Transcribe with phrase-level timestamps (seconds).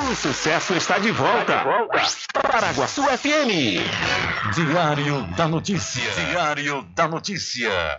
[0.00, 1.40] O sucesso está de volta.
[1.40, 2.48] Está de volta.
[2.50, 3.82] Paraguaçu FM.
[4.54, 6.10] Diário da Notícia.
[6.12, 7.98] Diário da Notícia.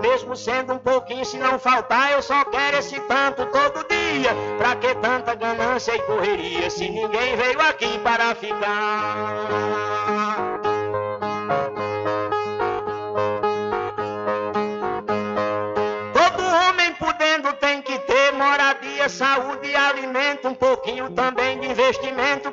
[0.00, 4.30] Mesmo sendo um pouquinho, se não faltar, eu só quero esse tanto todo dia.
[4.56, 9.66] Pra que tanta ganância e correria, se ninguém veio aqui para ficar?
[19.08, 22.52] Saúde e alimento, um pouquinho também de investimento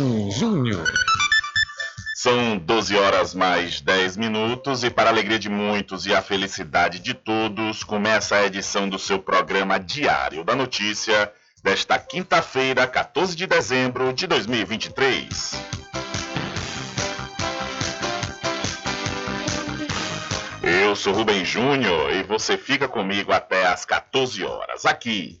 [0.41, 0.91] Júnior.
[2.15, 6.97] São 12 horas mais 10 minutos e para a alegria de muitos e a felicidade
[6.97, 11.31] de todos, começa a edição do seu programa Diário da Notícia
[11.61, 15.27] desta quinta-feira, 14 de dezembro de 2023.
[20.63, 25.40] Eu sou Rubem Júnior e você fica comigo até às 14 horas, aqui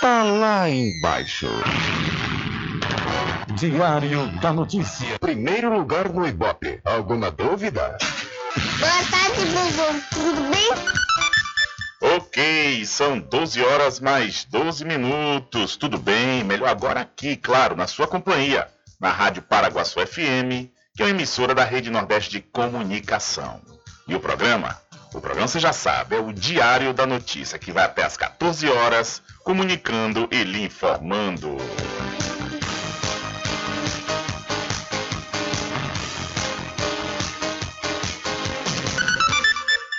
[0.00, 1.48] tá lá embaixo.
[3.56, 5.18] Diário da Notícia.
[5.18, 6.80] Primeiro lugar no Ibope.
[6.84, 7.96] Alguma dúvida?
[8.78, 10.00] Boa tarde, Bubu.
[10.12, 10.68] Tudo bem?
[12.14, 15.76] Ok, são 12 horas mais 12 minutos.
[15.76, 16.44] Tudo bem?
[16.44, 18.68] Melhor agora aqui, claro, na sua companhia,
[19.00, 23.60] na Rádio Paraguaçu FM, que é uma emissora da Rede Nordeste de Comunicação.
[24.06, 24.78] E o programa?
[25.14, 28.68] O programa você já sabe, é o Diário da Notícia, que vai até às 14
[28.68, 31.56] horas, comunicando e lhe informando.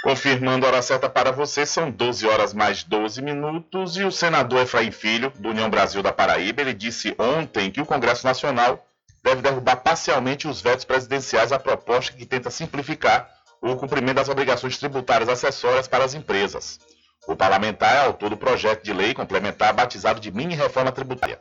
[0.04, 3.98] Confirmando a hora certa para você, são 12 horas mais 12 minutos.
[3.98, 7.86] E o senador Efraim Filho, do União Brasil da Paraíba, ele disse ontem que o
[7.86, 8.86] Congresso Nacional
[9.24, 14.78] deve derrubar parcialmente os vetos presidenciais à proposta que tenta simplificar o cumprimento das obrigações
[14.78, 16.80] tributárias acessórias para as empresas.
[17.28, 21.40] O parlamentar é autor do projeto de lei complementar batizado de mini reforma tributária.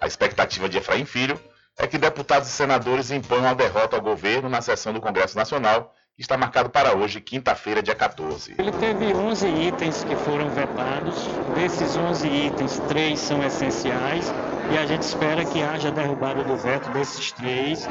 [0.00, 1.40] A expectativa de Efraim Filho
[1.78, 5.94] é que deputados e senadores imponham a derrota ao governo na sessão do Congresso Nacional
[6.16, 8.54] está marcado para hoje, quinta-feira, dia 14.
[8.56, 11.16] Ele teve 11 itens que foram vetados.
[11.56, 14.32] Desses 11 itens, três são essenciais
[14.72, 17.88] e a gente espera que haja derrubada do veto desses três.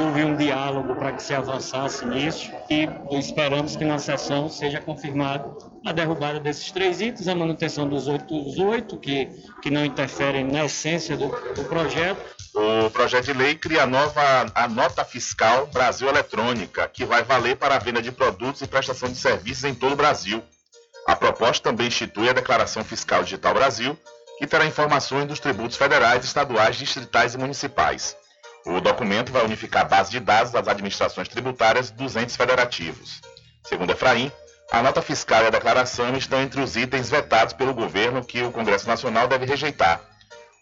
[0.00, 5.56] Houve um diálogo para que se avançasse nisso e esperamos que na sessão seja confirmado
[5.86, 9.30] a derrubada desses três itens, a manutenção dos outros oito, que,
[9.62, 14.20] que não interferem na essência do, do projeto, o projeto de lei cria a nova
[14.54, 19.08] a nota fiscal Brasil Eletrônica, que vai valer para a venda de produtos e prestação
[19.08, 20.42] de serviços em todo o Brasil.
[21.06, 23.98] A proposta também institui a Declaração Fiscal Digital Brasil,
[24.38, 28.16] que terá informações dos tributos federais, estaduais, distritais e municipais.
[28.66, 33.20] O documento vai unificar a base de dados das administrações tributárias dos entes federativos.
[33.64, 34.30] Segundo Efraim,
[34.70, 38.52] a nota fiscal e a declaração estão entre os itens vetados pelo governo que o
[38.52, 40.11] Congresso Nacional deve rejeitar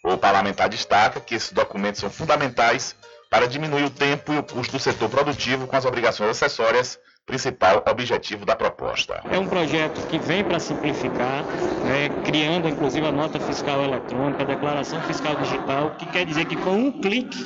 [0.03, 2.97] o parlamentar destaca que esses documentos são fundamentais
[3.29, 7.85] para diminuir o tempo e o custo do setor produtivo com as obrigações acessórias, principal
[7.89, 9.23] objetivo da proposta.
[9.31, 11.45] É um projeto que vem para simplificar,
[11.85, 16.57] né, criando inclusive a nota fiscal eletrônica, a declaração fiscal digital, que quer dizer que
[16.57, 17.39] com um clique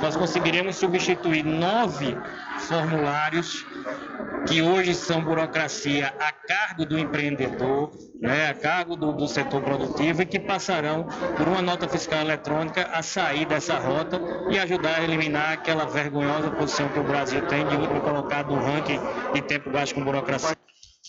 [0.00, 2.16] nós conseguiremos substituir nove
[2.58, 3.66] formulários
[4.46, 10.22] que hoje são burocracia a cargo do empreendedor, né, a cargo do, do, setor produtivo
[10.22, 11.04] e que passarão
[11.36, 14.20] por uma nota fiscal eletrônica a sair dessa rota
[14.50, 18.62] e ajudar a eliminar aquela vergonhosa posição que o Brasil tem de último colocado no
[18.62, 18.98] ranking
[19.34, 20.56] de tempo gasto com burocracia.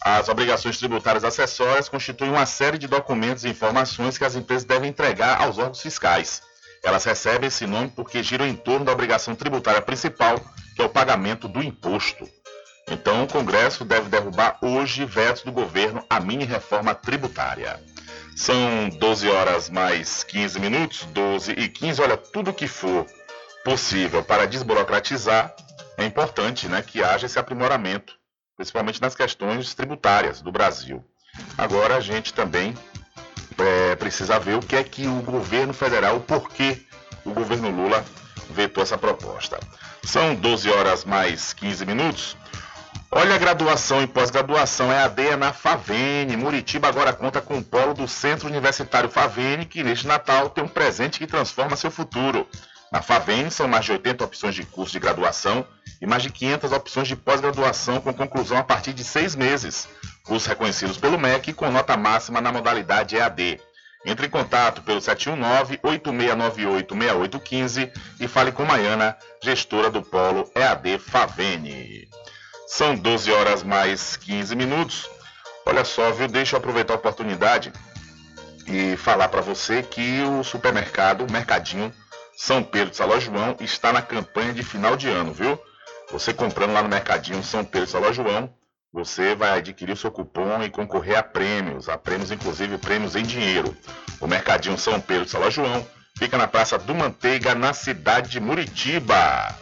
[0.03, 4.89] As obrigações tributárias acessórias constituem uma série de documentos e informações que as empresas devem
[4.89, 6.41] entregar aos órgãos fiscais.
[6.83, 10.39] Elas recebem esse nome porque giram em torno da obrigação tributária principal,
[10.75, 12.27] que é o pagamento do imposto.
[12.89, 17.79] Então, o Congresso deve derrubar hoje vetos do governo à mini reforma tributária.
[18.35, 22.01] São 12 horas mais 15 minutos, 12 e 15.
[22.01, 23.05] Olha, tudo que for
[23.63, 25.55] possível para desburocratizar,
[25.97, 28.13] é importante né, que haja esse aprimoramento,
[28.57, 31.05] principalmente nas questões tributárias do Brasil.
[31.57, 32.75] Agora, a gente também
[33.61, 36.81] é, precisa ver o que é que o governo federal, o porquê
[37.25, 38.03] o governo Lula
[38.49, 39.59] vetou essa proposta.
[40.03, 42.37] São 12 horas mais 15 minutos.
[43.13, 46.37] Olha a graduação e pós-graduação é AD na Favene.
[46.37, 50.67] Muritiba agora conta com o polo do Centro Universitário Favene, que neste Natal tem um
[50.67, 52.47] presente que transforma seu futuro.
[52.91, 55.65] Na Favene são mais de 80 opções de curso de graduação
[56.01, 59.87] e mais de 500 opções de pós-graduação com conclusão a partir de seis meses.
[60.31, 63.59] Cursos reconhecidos pelo MEC com nota máxima na modalidade EAD.
[64.05, 72.07] Entre em contato pelo 719-8698-6815 e fale com Maiana, gestora do Polo EAD Favene.
[72.65, 75.09] São 12 horas mais 15 minutos.
[75.65, 76.29] Olha só, viu?
[76.29, 77.73] Deixa eu aproveitar a oportunidade
[78.65, 81.93] e falar para você que o supermercado, o Mercadinho
[82.37, 85.59] São Pedro de Saló João, está na campanha de final de ano, viu?
[86.09, 88.49] Você comprando lá no Mercadinho São Pedro de Saló João,
[88.93, 93.23] você vai adquirir o seu cupom e concorrer a prêmios, a prêmios inclusive prêmios em
[93.23, 93.75] dinheiro.
[94.19, 95.85] O Mercadinho São Pedro de Saló João
[96.17, 99.55] fica na Praça do Manteiga, na cidade de Muritiba.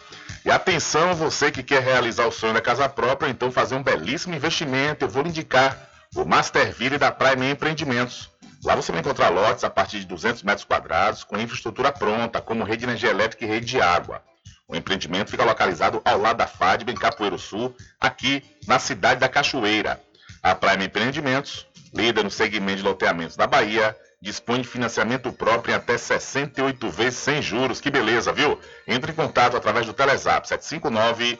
[0.44, 4.34] E atenção, você que quer realizar o sonho da casa própria, então fazer um belíssimo
[4.34, 5.06] investimento.
[5.06, 8.32] Eu vou lhe indicar o Masterville da Prime Empreendimentos.
[8.64, 12.64] Lá você vai encontrar lotes a partir de 200 metros quadrados, com infraestrutura pronta, como
[12.64, 14.22] rede de energia elétrica e rede de água.
[14.68, 19.28] O empreendimento fica localizado ao lado da FADB, em Capoeiro Sul, aqui na cidade da
[19.28, 20.00] Cachoeira.
[20.44, 25.76] A Prime Empreendimentos, líder no segmento de loteamentos da Bahia, dispõe de financiamento próprio em
[25.76, 27.82] até 68 vezes sem juros.
[27.82, 28.60] Que beleza, viu?
[28.88, 31.40] Entre em contato através do Telezap 759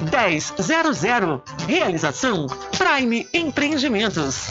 [0.00, 1.42] 1000.
[1.66, 2.46] Realização
[2.76, 4.46] Prime Empreendimentos.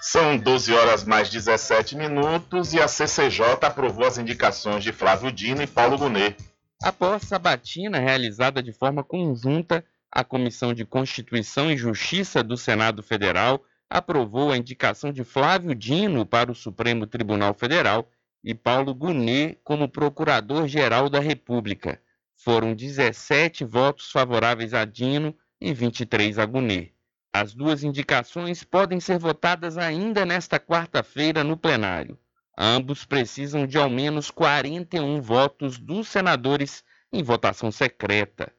[0.00, 5.62] São 12 horas mais 17 minutos e a CCJ aprovou as indicações de Flávio Dino
[5.62, 6.36] e Paulo Gonet.
[6.82, 13.64] Após sabatina realizada de forma conjunta, a Comissão de Constituição e Justiça do Senado Federal
[13.88, 18.06] aprovou a indicação de Flávio Dino para o Supremo Tribunal Federal
[18.44, 22.00] e Paulo Gonet como Procurador-Geral da República.
[22.44, 26.88] Foram 17 votos favoráveis a Dino e 23 a Gunê.
[27.32, 32.18] As duas indicações podem ser votadas ainda nesta quarta-feira no plenário.
[32.58, 36.82] Ambos precisam de ao menos 41 votos dos senadores
[37.12, 38.52] em votação secreta.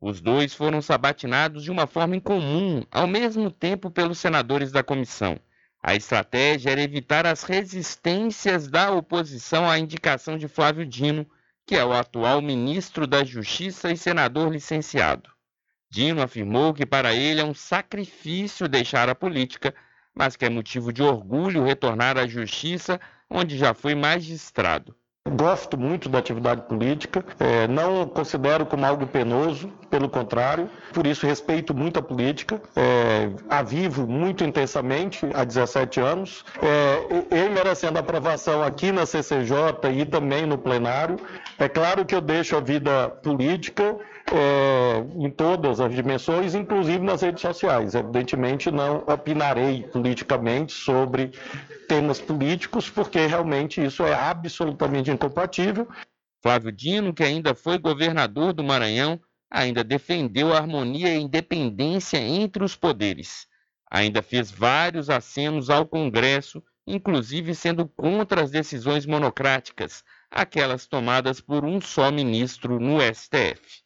[0.00, 5.36] Os dois foram sabatinados de uma forma incomum, ao mesmo tempo pelos senadores da comissão.
[5.82, 11.28] A estratégia era evitar as resistências da oposição à indicação de Flávio Dino,
[11.66, 15.28] que é o atual ministro da Justiça e senador licenciado.
[15.90, 19.74] Dino afirmou que para ele é um sacrifício deixar a política,
[20.14, 24.96] mas que é motivo de orgulho retornar à justiça, onde já foi magistrado.
[25.34, 31.26] Gosto muito da atividade política, é, não considero como algo penoso, pelo contrário, por isso
[31.26, 37.98] respeito muito a política, é, a vivo muito intensamente há 17 anos, é, eu merecendo
[37.98, 39.56] aprovação aqui na CCJ
[39.94, 41.16] e também no plenário.
[41.58, 43.96] É claro que eu deixo a vida política
[44.32, 47.94] é, em todas as dimensões, inclusive nas redes sociais.
[47.94, 51.30] Evidentemente, não opinarei politicamente sobre
[51.88, 55.88] temas políticos, porque realmente isso é absolutamente incompatível.
[56.42, 62.64] Flávio Dino, que ainda foi governador do Maranhão, ainda defendeu a harmonia e independência entre
[62.64, 63.46] os poderes.
[63.90, 71.64] Ainda fez vários acenos ao Congresso, inclusive sendo contra as decisões monocráticas, aquelas tomadas por
[71.64, 73.85] um só ministro no STF.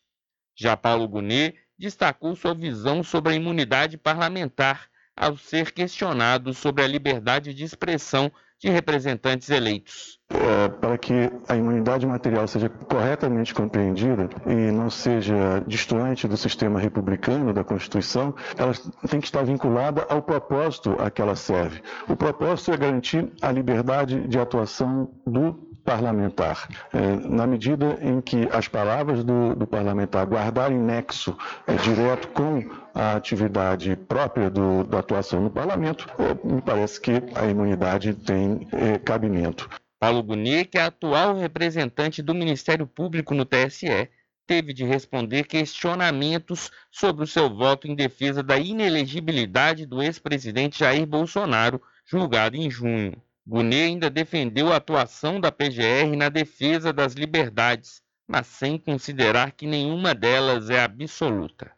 [0.61, 6.87] Já Paulo Gonet destacou sua visão sobre a imunidade parlamentar ao ser questionado sobre a
[6.87, 10.20] liberdade de expressão de representantes eleitos.
[10.33, 16.79] É, para que a imunidade material seja corretamente compreendida e não seja distante do sistema
[16.79, 18.73] republicano, da Constituição, ela
[19.09, 21.83] tem que estar vinculada ao propósito a que ela serve.
[22.09, 26.69] O propósito é garantir a liberdade de atuação do parlamentar.
[26.93, 32.63] É, na medida em que as palavras do, do parlamentar guardarem nexo é, direto com
[32.95, 36.07] a atividade própria do, da atuação no parlamento,
[36.45, 39.69] me parece que a imunidade tem é, cabimento.
[40.01, 44.09] Paulo Gonet, que é atual representante do Ministério Público no TSE,
[44.47, 51.07] teve de responder questionamentos sobre o seu voto em defesa da inelegibilidade do ex-presidente Jair
[51.07, 53.23] Bolsonaro, julgado em junho.
[53.47, 59.67] Gunet ainda defendeu a atuação da PGR na defesa das liberdades, mas sem considerar que
[59.67, 61.73] nenhuma delas é absoluta.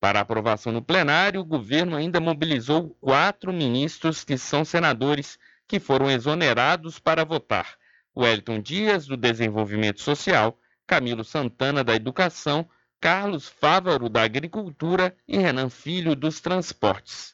[0.00, 6.10] Para aprovação no plenário, o governo ainda mobilizou quatro ministros que são senadores que foram
[6.10, 7.76] exonerados para votar:
[8.16, 12.68] Wellington Dias, do Desenvolvimento Social, Camilo Santana, da Educação,
[13.00, 17.32] Carlos Fávaro, da Agricultura e Renan Filho, dos Transportes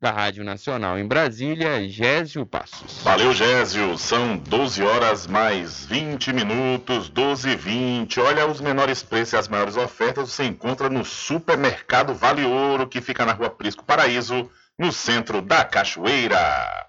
[0.00, 3.02] da Rádio Nacional em Brasília, Gésio Passos.
[3.02, 3.98] Valeu, Gésio.
[3.98, 8.20] São 12 horas mais 20 minutos, 12 e 20.
[8.20, 13.00] Olha, os menores preços e as maiores ofertas você encontra no Supermercado Vale Ouro, que
[13.00, 16.87] fica na rua Prisco Paraíso, no centro da Cachoeira.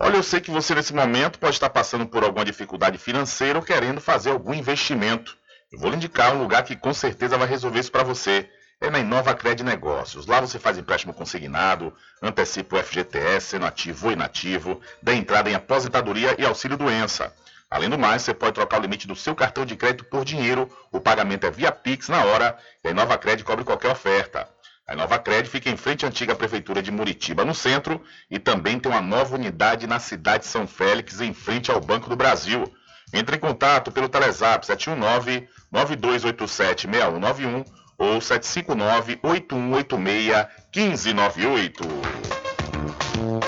[0.00, 3.64] Olha, eu sei que você nesse momento pode estar passando por alguma dificuldade financeira ou
[3.64, 5.36] querendo fazer algum investimento.
[5.72, 8.48] Eu vou lhe indicar um lugar que com certeza vai resolver isso para você
[8.80, 10.24] é na Inova Cred Negócios.
[10.24, 15.54] Lá você faz empréstimo consignado, antecipa o FGTS, sendo ativo ou inativo, dá entrada em
[15.54, 17.34] aposentadoria e auxílio doença.
[17.68, 20.70] Além do mais, você pode trocar o limite do seu cartão de crédito por dinheiro.
[20.92, 24.48] O pagamento é via Pix na hora e a Inova Cred cobre qualquer oferta.
[24.88, 28.80] A Inova Cred fica em frente à antiga prefeitura de Muritiba, no centro, e também
[28.80, 32.64] tem uma nova unidade na cidade de São Félix, em frente ao Banco do Brasil.
[33.12, 37.64] Entre em contato pelo Telezap 719 9287 6191
[37.98, 43.47] ou 759 8186 1598.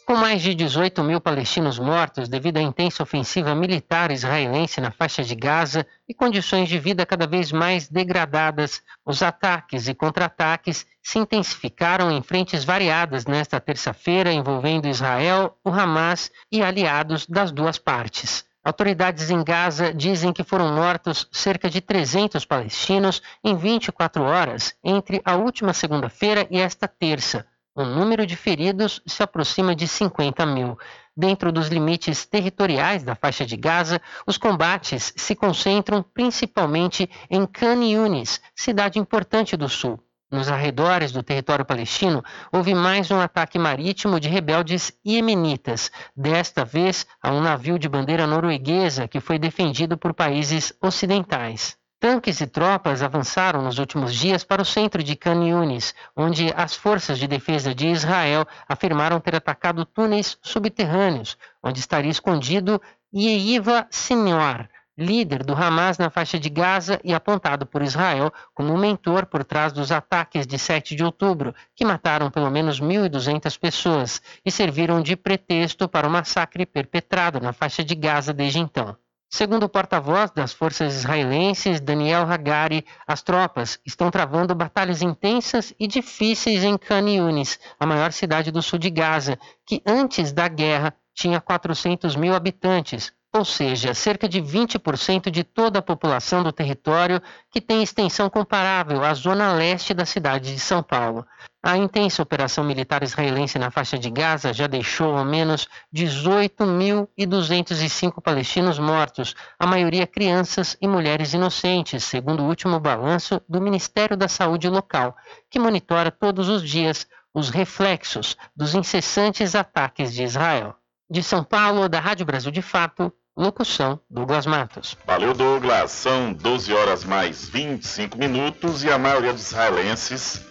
[0.06, 5.24] Com mais de 18 mil palestinos mortos devido à intensa ofensiva militar israelense na faixa
[5.24, 11.18] de Gaza e condições de vida cada vez mais degradadas, os ataques e contra-ataques se
[11.18, 18.44] intensificaram em frentes variadas nesta terça-feira envolvendo Israel, o Hamas e aliados das duas partes.
[18.62, 25.22] Autoridades em Gaza dizem que foram mortos cerca de 300 palestinos em 24 horas entre
[25.24, 27.46] a última segunda-feira e esta terça.
[27.76, 30.78] O número de feridos se aproxima de 50 mil.
[31.16, 37.82] Dentro dos limites territoriais da faixa de Gaza, os combates se concentram principalmente em Khan
[37.84, 39.98] Yunis, cidade importante do sul.
[40.30, 47.04] Nos arredores do território palestino, houve mais um ataque marítimo de rebeldes iemenitas, desta vez
[47.20, 51.76] a um navio de bandeira norueguesa que foi defendido por países ocidentais.
[52.04, 56.74] Tanques e tropas avançaram nos últimos dias para o centro de Khan Yunis, onde as
[56.74, 62.78] forças de defesa de Israel afirmaram ter atacado túneis subterrâneos, onde estaria escondido
[63.10, 69.24] Yeiva Sinwar, líder do Hamas na faixa de Gaza e apontado por Israel como mentor
[69.24, 74.50] por trás dos ataques de 7 de outubro, que mataram pelo menos 1.200 pessoas e
[74.50, 78.94] serviram de pretexto para o massacre perpetrado na faixa de Gaza desde então.
[79.34, 85.88] Segundo o porta-voz das forças israelenses, Daniel Hagari, as tropas estão travando batalhas intensas e
[85.88, 90.94] difíceis em Khan Yunis, a maior cidade do sul de Gaza, que antes da guerra
[91.12, 97.20] tinha 400 mil habitantes, ou seja, cerca de 20% de toda a população do território,
[97.50, 101.26] que tem extensão comparável à zona leste da cidade de São Paulo.
[101.60, 108.78] A intensa operação militar israelense na faixa de Gaza já deixou ao menos 18.205 palestinos
[108.78, 114.68] mortos, a maioria crianças e mulheres inocentes, segundo o último balanço do Ministério da Saúde
[114.68, 115.16] local,
[115.50, 120.76] que monitora todos os dias os reflexos dos incessantes ataques de Israel.
[121.10, 124.96] De São Paulo, da Rádio Brasil de Fato, locução Douglas Matos.
[125.06, 125.90] Valeu, Douglas.
[125.90, 130.44] São 12 horas mais 25 minutos e a maioria dos israelenses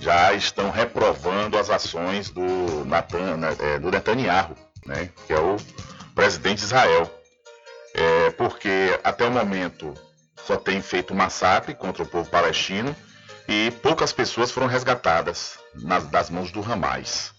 [0.00, 5.56] já estão reprovando as ações do, Natan, né, é, do Netanyahu, né, que é o
[6.14, 7.10] presidente de Israel.
[7.94, 9.94] É, porque até o momento
[10.44, 12.94] só tem feito massacre contra o povo palestino
[13.48, 17.33] e poucas pessoas foram resgatadas nas, das mãos do Hamas.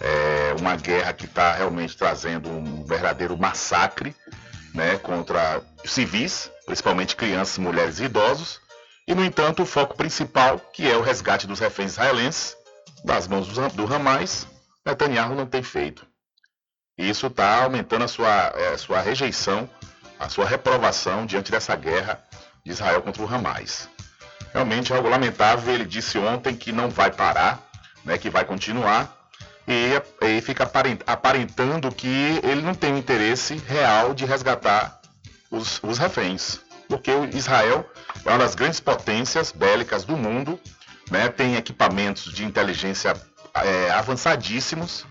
[0.00, 4.16] É uma guerra que está realmente trazendo um verdadeiro massacre
[4.74, 8.60] né, contra civis, principalmente crianças, mulheres e idosos,
[9.06, 12.56] e, no entanto, o foco principal, que é o resgate dos reféns israelenses,
[13.04, 14.46] das mãos do Hamas,
[14.84, 16.06] Netanyahu não tem feito.
[16.96, 19.68] E isso está aumentando a sua, é, sua rejeição,
[20.18, 22.22] a sua reprovação diante dessa guerra
[22.64, 23.88] de Israel contra o Hamas.
[24.52, 25.72] Realmente é algo lamentável.
[25.72, 27.58] Ele disse ontem que não vai parar,
[28.04, 29.19] né, que vai continuar,
[29.70, 30.70] e, e fica
[31.06, 35.00] aparentando que ele não tem interesse real de resgatar
[35.50, 37.88] os, os reféns porque Israel
[38.24, 40.58] é uma das grandes potências bélicas do mundo,
[41.08, 41.28] né?
[41.28, 43.14] tem equipamentos de inteligência
[43.54, 45.06] é, avançadíssimos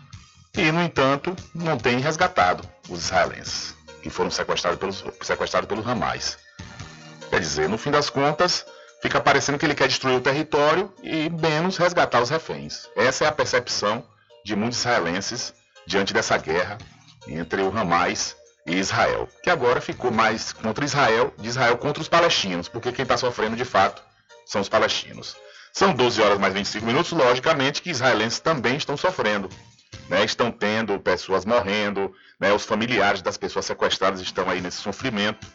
[0.55, 6.37] e, no entanto, não tem resgatado os israelenses que foram sequestrados pelos, sequestrados pelo Hamas.
[7.29, 8.65] Quer dizer, no fim das contas,
[9.01, 12.89] fica parecendo que ele quer destruir o território e menos resgatar os reféns.
[12.95, 14.03] Essa é a percepção
[14.49, 15.53] de muitos israelenses
[15.85, 16.79] diante dessa guerra
[17.27, 18.35] entre o Hamas
[18.65, 23.03] e Israel, que agora ficou mais contra Israel, de Israel contra os palestinos, porque quem
[23.03, 24.01] está sofrendo de fato
[24.47, 25.37] são os palestinos.
[25.71, 29.49] São 12 horas mais 25 minutos, logicamente que israelenses também estão sofrendo.
[30.09, 30.25] Né?
[30.25, 32.51] Estão tendo pessoas morrendo, né?
[32.51, 35.45] os familiares das pessoas sequestradas estão aí nesse sofrimento.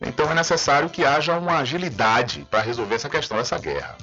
[0.00, 3.98] Então é necessário que haja uma agilidade para resolver essa questão dessa guerra.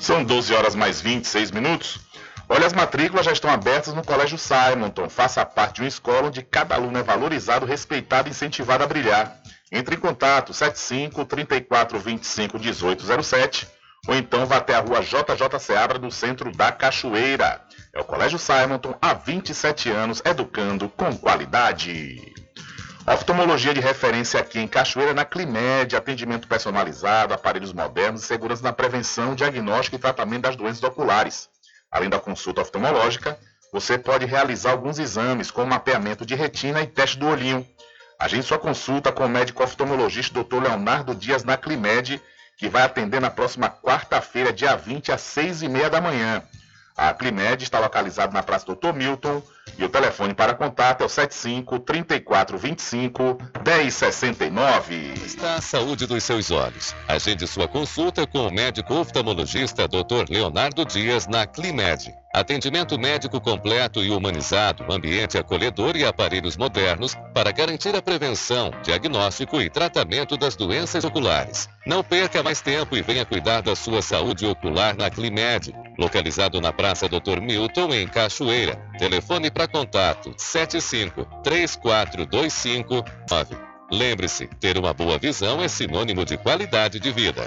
[0.00, 2.00] São 12 horas mais 26 minutos.
[2.48, 5.08] Olha, as matrículas já estão abertas no Colégio Simonton.
[5.08, 9.40] Faça parte de uma escola onde cada aluno é valorizado, respeitado e incentivado a brilhar.
[9.70, 13.68] Entre em contato 75 34 25 1807
[14.06, 17.62] ou então vá até a rua JJ Seabra do centro da Cachoeira.
[17.94, 22.32] É o Colégio Simonton há 27 anos educando com qualidade.
[23.06, 28.72] Oftalmologia de referência aqui em Cachoeira, na Climed, atendimento personalizado, aparelhos modernos e segurança na
[28.72, 31.48] prevenção, diagnóstico e tratamento das doenças oculares.
[31.92, 33.38] Além da consulta oftalmológica,
[33.70, 37.66] você pode realizar alguns exames, como mapeamento de retina e teste do olhinho.
[38.18, 40.62] Agende sua consulta com o médico oftalmologista Dr.
[40.62, 42.18] Leonardo Dias na Climed,
[42.56, 46.42] que vai atender na próxima quarta-feira, dia 20, às 6h30 da manhã.
[46.96, 48.94] A Climed está localizada na Praça Dr.
[48.94, 49.42] Milton
[49.78, 55.14] e o telefone para contato é o 75 34 25 1069.
[55.24, 56.94] Está a saúde dos seus olhos.
[57.08, 60.30] Agende sua consulta com o médico oftalmologista Dr.
[60.30, 62.21] Leonardo Dias na Climed.
[62.32, 69.60] Atendimento médico completo e humanizado, ambiente acolhedor e aparelhos modernos para garantir a prevenção, diagnóstico
[69.60, 71.68] e tratamento das doenças oculares.
[71.86, 76.72] Não perca mais tempo e venha cuidar da sua saúde ocular na Climed, localizado na
[76.72, 77.38] Praça Dr.
[77.38, 78.76] Milton, em Cachoeira.
[78.98, 83.56] Telefone para contato 75 3425 9.
[83.90, 87.44] Lembre-se, ter uma boa visão é sinônimo de qualidade de vida.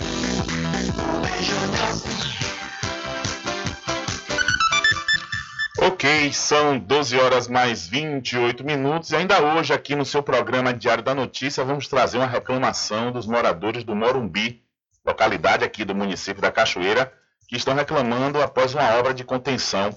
[5.87, 11.03] Ok, são 12 horas mais 28 minutos e ainda hoje aqui no seu programa Diário
[11.03, 14.63] da Notícia vamos trazer uma reclamação dos moradores do Morumbi,
[15.05, 17.13] localidade aqui do município da Cachoeira,
[17.47, 19.95] que estão reclamando após uma obra de contenção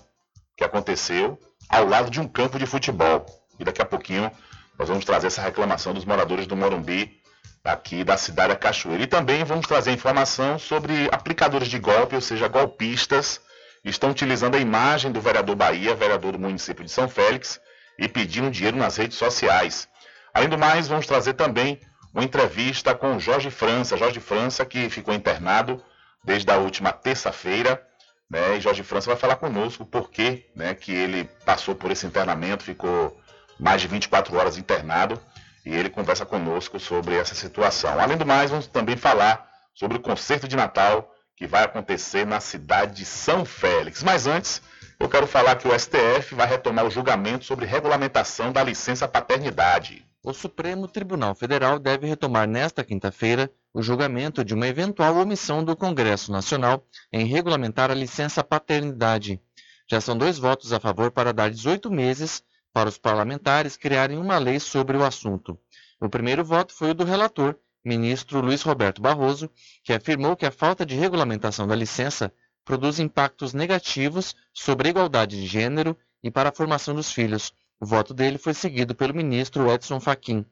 [0.55, 1.39] que aconteceu
[1.71, 3.25] ao lado de um campo de futebol.
[3.59, 4.31] E daqui a pouquinho
[4.79, 7.19] nós vamos trazer essa reclamação dos moradores do Morumbi,
[7.65, 9.05] aqui da cidade da Cachoeira.
[9.05, 13.41] E também vamos trazer informação sobre aplicadores de golpe, ou seja, golpistas
[13.85, 17.61] estão utilizando a imagem do vereador Bahia, vereador do município de São Félix,
[17.99, 19.89] e pedindo dinheiro nas redes sociais.
[20.33, 21.81] Além do mais, vamos trazer também
[22.15, 23.97] uma entrevista com o Jorge França.
[23.97, 25.83] Jorge França, que ficou internado
[26.25, 27.83] desde a última terça-feira.
[28.31, 32.07] Né, e Jorge França vai falar conosco por que né, que ele passou por esse
[32.07, 33.19] internamento, ficou
[33.59, 35.19] mais de 24 horas internado,
[35.65, 37.99] e ele conversa conosco sobre essa situação.
[37.99, 42.41] Além do mais, vamos também falar sobre o concerto de Natal que vai acontecer na
[42.41, 44.03] cidade de São Félix.
[44.03, 44.61] Mas antes,
[44.99, 50.05] eu quero falar que o STF vai retomar o julgamento sobre regulamentação da licença paternidade.
[50.21, 55.77] O Supremo Tribunal Federal deve retomar nesta quinta-feira o julgamento de uma eventual omissão do
[55.77, 59.41] Congresso Nacional em regulamentar a licença paternidade.
[59.89, 64.39] Já são dois votos a favor para dar 18 meses para os parlamentares criarem uma
[64.39, 65.57] lei sobre o assunto.
[66.01, 69.51] O primeiro voto foi o do relator, ministro Luiz Roberto Barroso,
[69.83, 72.33] que afirmou que a falta de regulamentação da licença
[72.65, 77.53] produz impactos negativos sobre a igualdade de gênero e para a formação dos filhos.
[77.81, 80.45] O voto dele foi seguido pelo ministro Edson Fachin.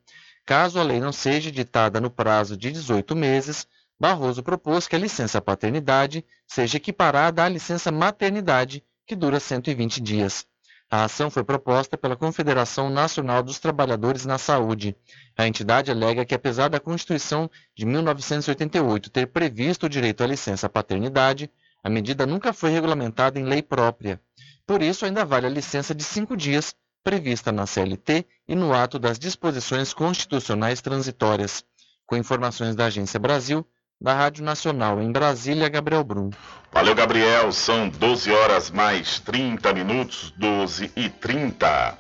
[0.45, 3.67] Caso a lei não seja editada no prazo de 18 meses,
[3.99, 10.47] Barroso propôs que a licença paternidade seja equiparada à licença maternidade, que dura 120 dias.
[10.89, 14.97] A ação foi proposta pela Confederação Nacional dos Trabalhadores na Saúde.
[15.37, 20.69] A entidade alega que, apesar da Constituição de 1988 ter previsto o direito à licença
[20.69, 21.51] paternidade,
[21.83, 24.21] a medida nunca foi regulamentada em lei própria.
[24.65, 28.99] Por isso, ainda vale a licença de cinco dias, prevista na CLT e no ato
[28.99, 31.65] das disposições constitucionais transitórias.
[32.07, 33.67] Com informações da Agência Brasil,
[34.01, 36.31] da Rádio Nacional em Brasília, Gabriel Brum.
[36.73, 37.51] Valeu, Gabriel.
[37.53, 41.99] São 12 horas mais 30 minutos, 12 e 30.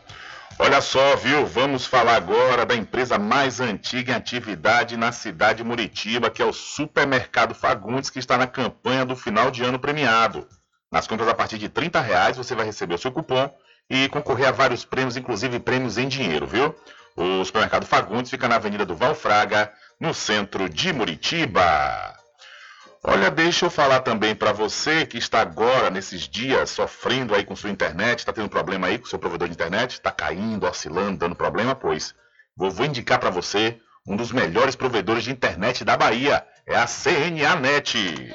[0.58, 1.46] Olha só, viu?
[1.46, 6.44] Vamos falar agora da empresa mais antiga em atividade na cidade de Muritiba, que é
[6.44, 10.46] o Supermercado Fagundes, que está na campanha do final de ano premiado.
[10.90, 13.50] Nas compras a partir de 30 reais você vai receber o seu cupom
[13.88, 16.74] e concorrer a vários prêmios, inclusive prêmios em dinheiro, viu?
[17.16, 22.14] O Supermercado Fagundes fica na Avenida do Valfraga, no centro de Muritiba.
[23.02, 27.56] Olha, deixa eu falar também para você que está agora, nesses dias, sofrendo aí com
[27.56, 31.34] sua internet, está tendo problema aí com seu provedor de internet, está caindo, oscilando, dando
[31.34, 32.14] problema, pois
[32.54, 36.44] vou, vou indicar para você um dos melhores provedores de internet da Bahia.
[36.66, 38.34] É a CNA Net.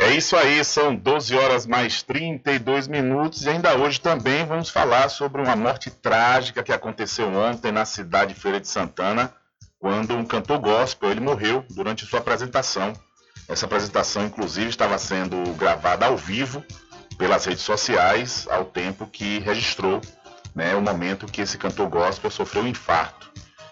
[0.01, 5.09] É isso aí, são 12 horas mais 32 minutos e ainda hoje também vamos falar
[5.09, 9.33] sobre uma morte trágica que aconteceu ontem na cidade de Feira de Santana,
[9.79, 12.93] quando um cantor gospel ele morreu durante sua apresentação
[13.49, 16.65] essa apresentação, inclusive, estava sendo gravada ao vivo
[17.19, 20.01] pelas redes sociais, ao tempo que registrou
[20.55, 23.31] né, o momento que esse cantor gospel sofreu um infarto.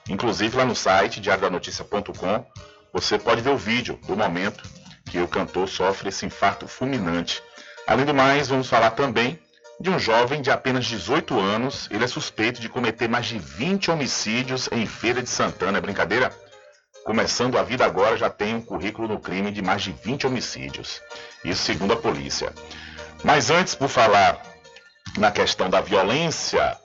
[0.09, 2.47] Inclusive, lá no site diariodanoticia.com,
[2.93, 4.63] você pode ver o vídeo do momento
[5.07, 7.43] que o cantor sofre esse infarto fulminante.
[7.87, 9.39] Além do mais, vamos falar também
[9.81, 11.89] de um jovem de apenas 18 anos.
[11.91, 15.79] Ele é suspeito de cometer mais de 20 homicídios em Feira de Santana.
[15.79, 16.31] É brincadeira?
[17.05, 21.01] Começando a vida agora, já tem um currículo no crime de mais de 20 homicídios.
[21.45, 22.53] Isso segundo a polícia.
[23.25, 24.41] Mas antes, por falar
[25.17, 26.77] na questão da violência,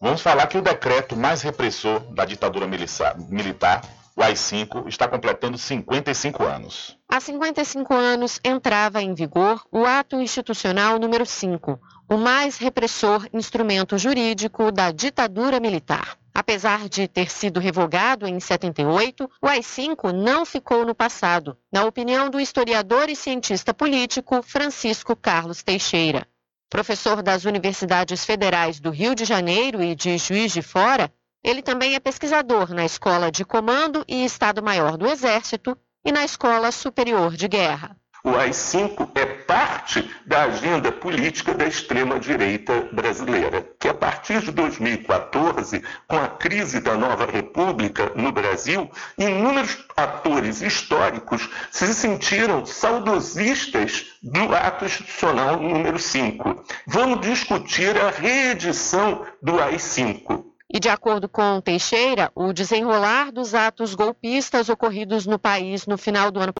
[0.00, 3.82] vamos falar que o decreto mais repressor da ditadura militar,
[4.16, 6.96] o AI-5, está completando 55 anos.
[7.08, 13.98] Há 55 anos entrava em vigor o Ato Institucional número 5, o mais repressor instrumento
[13.98, 16.16] jurídico da ditadura militar.
[16.34, 22.28] Apesar de ter sido revogado em 78, o AI-5 não ficou no passado, na opinião
[22.28, 26.26] do historiador e cientista político Francisco Carlos Teixeira.
[26.68, 31.08] Professor das universidades federais do Rio de Janeiro e de Juiz de Fora,
[31.44, 36.72] ele também é pesquisador na Escola de Comando e Estado-Maior do Exército e na Escola
[36.72, 37.96] Superior de Guerra.
[38.24, 45.82] O AI-5 é parte da agenda política da extrema-direita brasileira, que a partir de 2014,
[46.08, 54.54] com a crise da nova república no Brasil, inúmeros atores históricos se sentiram saudosistas do
[54.54, 56.64] ato institucional número 5.
[56.86, 60.44] Vamos discutir a reedição do AI-5.
[60.72, 66.32] E de acordo com Teixeira, o desenrolar dos atos golpistas ocorridos no país no final
[66.32, 66.52] do ano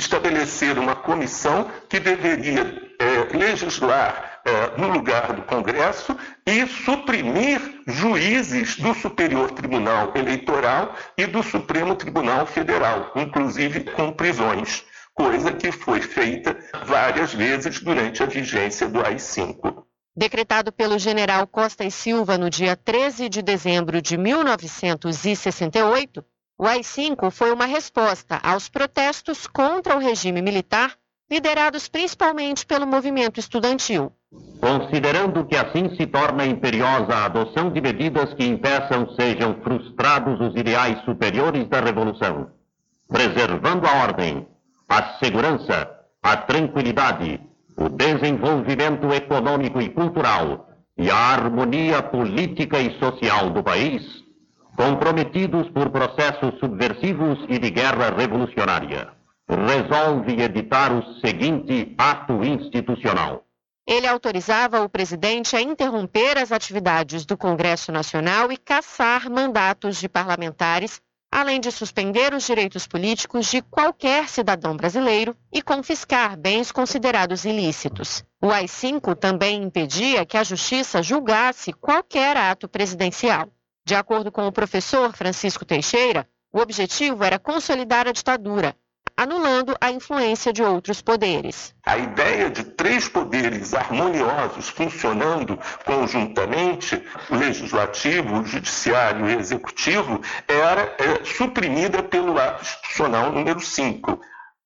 [0.00, 8.76] estabelecer uma comissão que deveria é, legislar é, no lugar do Congresso e suprimir juízes
[8.76, 14.84] do Superior Tribunal Eleitoral e do Supremo Tribunal Federal, inclusive com prisões,
[15.14, 19.84] coisa que foi feita várias vezes durante a vigência do AI-5.
[20.16, 26.24] Decretado pelo general Costa e Silva no dia 13 de dezembro de 1968,
[26.60, 30.92] o AI-5 foi uma resposta aos protestos contra o regime militar,
[31.30, 34.12] liderados principalmente pelo movimento estudantil.
[34.60, 40.54] Considerando que assim se torna imperiosa a adoção de medidas que impeçam sejam frustrados os
[40.54, 42.50] ideais superiores da Revolução,
[43.08, 44.46] preservando a ordem,
[44.86, 45.90] a segurança,
[46.22, 47.40] a tranquilidade,
[47.74, 50.68] o desenvolvimento econômico e cultural
[50.98, 54.19] e a harmonia política e social do país,
[54.80, 59.12] comprometidos por processos subversivos e de guerra revolucionária,
[59.46, 63.44] resolve editar o seguinte ato institucional.
[63.86, 70.08] Ele autorizava o presidente a interromper as atividades do Congresso Nacional e caçar mandatos de
[70.08, 70.98] parlamentares,
[71.30, 78.24] além de suspender os direitos políticos de qualquer cidadão brasileiro e confiscar bens considerados ilícitos.
[78.42, 83.50] O AI-5 também impedia que a justiça julgasse qualquer ato presidencial.
[83.84, 88.76] De acordo com o professor Francisco Teixeira, o objetivo era consolidar a ditadura,
[89.16, 91.74] anulando a influência de outros poderes.
[91.84, 100.22] A ideia de três poderes harmoniosos funcionando conjuntamente, o legislativo, o judiciário e o executivo,
[100.48, 104.20] era é, suprimida pelo ato institucional número 5.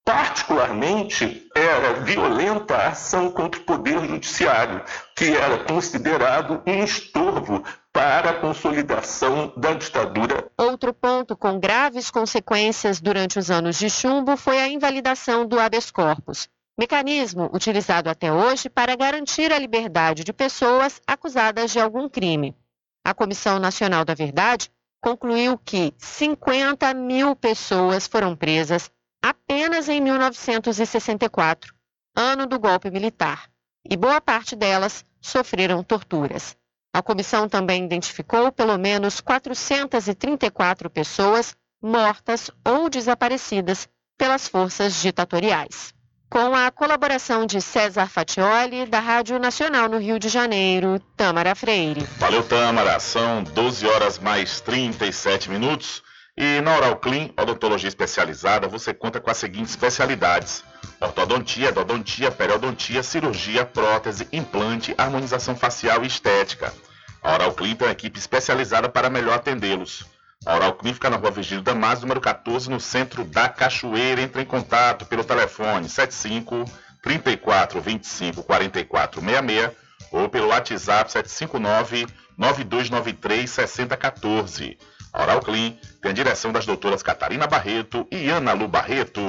[0.04, 4.84] Particularmente, era violenta a ação contra o poder judiciário,
[5.16, 10.50] que era considerado um estorvo para a consolidação da ditadura.
[10.58, 15.90] Outro ponto com graves consequências durante os anos de chumbo foi a invalidação do habeas
[15.90, 22.54] corpus, mecanismo utilizado até hoje para garantir a liberdade de pessoas acusadas de algum crime.
[23.02, 28.90] A Comissão Nacional da Verdade concluiu que 50 mil pessoas foram presas
[29.24, 31.74] apenas em 1964,
[32.14, 33.48] ano do golpe militar,
[33.88, 36.54] e boa parte delas sofreram torturas.
[36.92, 45.94] A comissão também identificou pelo menos 434 pessoas mortas ou desaparecidas pelas forças ditatoriais.
[46.28, 52.04] Com a colaboração de César Fatioli, da Rádio Nacional no Rio de Janeiro, Tâmara Freire.
[52.18, 53.00] Valeu, Tâmara.
[53.00, 56.02] São 12 horas mais 37 minutos.
[56.36, 60.64] E na Oral Clean, odontologia especializada, você conta com as seguintes especialidades:
[61.00, 66.74] ortodontia, endodontia, periodontia, cirurgia, prótese, implante, harmonização facial e estética.
[67.22, 70.04] A Oral Clean tem uma equipe especializada para melhor atendê-los.
[70.44, 74.20] A Oral Clean fica na rua Virgílio Damasio, número 14, no centro da Cachoeira.
[74.20, 76.64] Entre em contato pelo telefone 75
[77.00, 79.70] 34 25 44 66
[80.10, 84.78] ou pelo WhatsApp 759 9293 6014.
[85.14, 89.22] Oral Clean tem a direção das doutoras Catarina Barreto e Ana Lu Barreto.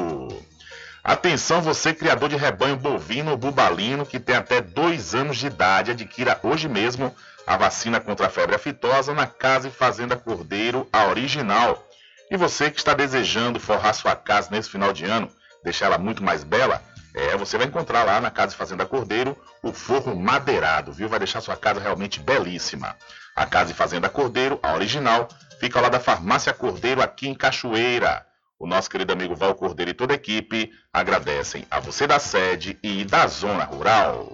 [1.03, 5.91] Atenção você criador de rebanho bovino ou bubalino que tem até dois anos de idade,
[5.91, 11.05] adquira hoje mesmo a vacina contra a febre aftosa na Casa e Fazenda Cordeiro, a
[11.05, 11.87] original.
[12.31, 15.29] E você que está desejando forrar sua casa nesse final de ano,
[15.63, 16.81] deixar ela muito mais bela,
[17.13, 21.07] é, você vai encontrar lá na Casa e Fazenda Cordeiro o forro madeirado, viu?
[21.07, 22.95] Vai deixar sua casa realmente belíssima.
[23.35, 25.27] A Casa e Fazenda Cordeiro, a original,
[25.59, 28.25] fica lá da Farmácia Cordeiro, aqui em Cachoeira.
[28.57, 32.79] O nosso querido amigo Val Cordeiro e toda a equipe agradecem a você da sede
[32.81, 34.31] e da zona rural.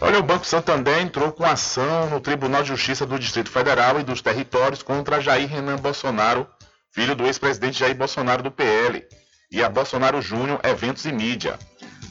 [0.00, 4.02] Olha, o Banco Santander entrou com ação no Tribunal de Justiça do Distrito Federal e
[4.02, 6.46] dos Territórios contra Jair Renan Bolsonaro,
[6.90, 9.06] filho do ex-presidente Jair Bolsonaro do PL,
[9.50, 11.58] e a Bolsonaro Júnior Eventos e Mídia.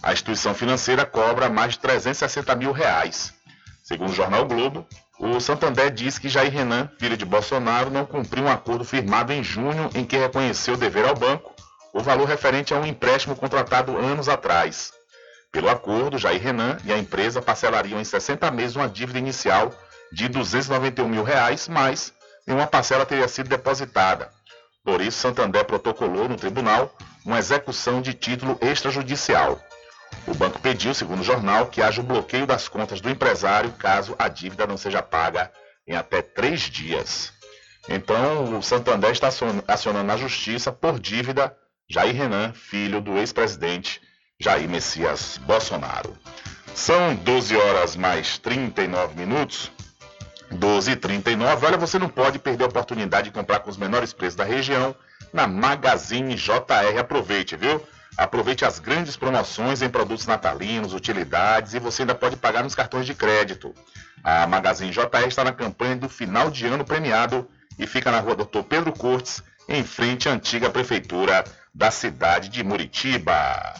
[0.01, 3.33] A instituição financeira cobra mais de 360 mil reais.
[3.83, 4.87] Segundo o jornal Globo,
[5.23, 9.43] o Santander diz que Jair Renan, filho de Bolsonaro, não cumpriu um acordo firmado em
[9.43, 11.53] junho em que reconheceu dever ao banco
[11.93, 14.91] o valor referente a um empréstimo contratado anos atrás.
[15.51, 19.71] Pelo acordo, Jair Renan e a empresa parcelariam em 60 meses uma dívida inicial
[20.11, 22.11] de 291 mil reais, mas
[22.47, 24.31] nenhuma parcela teria sido depositada.
[24.83, 26.91] Por isso, Santander protocolou no tribunal
[27.23, 29.61] uma execução de título extrajudicial.
[30.27, 34.15] O banco pediu, segundo o jornal, que haja o bloqueio das contas do empresário caso
[34.17, 35.51] a dívida não seja paga
[35.87, 37.33] em até três dias.
[37.89, 39.29] Então, o Santander está
[39.67, 41.55] acionando na justiça por dívida
[41.89, 44.01] Jair Renan, filho do ex-presidente
[44.39, 46.15] Jair Messias Bolsonaro.
[46.73, 49.71] São 12 horas mais 39 minutos.
[50.51, 51.65] 12 e 39.
[51.65, 54.95] Olha, você não pode perder a oportunidade de comprar com os menores preços da região
[55.31, 56.99] na Magazine JR.
[56.99, 57.81] Aproveite, viu?
[58.17, 63.05] Aproveite as grandes promoções em produtos natalinos, utilidades e você ainda pode pagar nos cartões
[63.05, 63.73] de crédito.
[64.23, 67.47] A Magazine JR está na campanha do final de ano premiado
[67.79, 71.43] e fica na rua Doutor Pedro Cortes, em frente à antiga prefeitura
[71.73, 73.73] da cidade de Muritiba.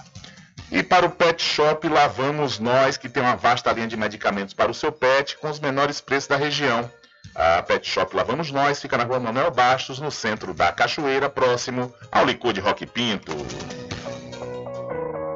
[0.72, 4.54] E para o Pet Shop, lá vamos nós, que tem uma vasta linha de medicamentos
[4.54, 6.90] para o seu pet, com os menores preços da região.
[7.36, 11.30] A Pet Shop Lá Vamos Nós fica na rua Manuel Bastos, no centro da Cachoeira,
[11.30, 13.34] próximo ao licor de Rock Pinto.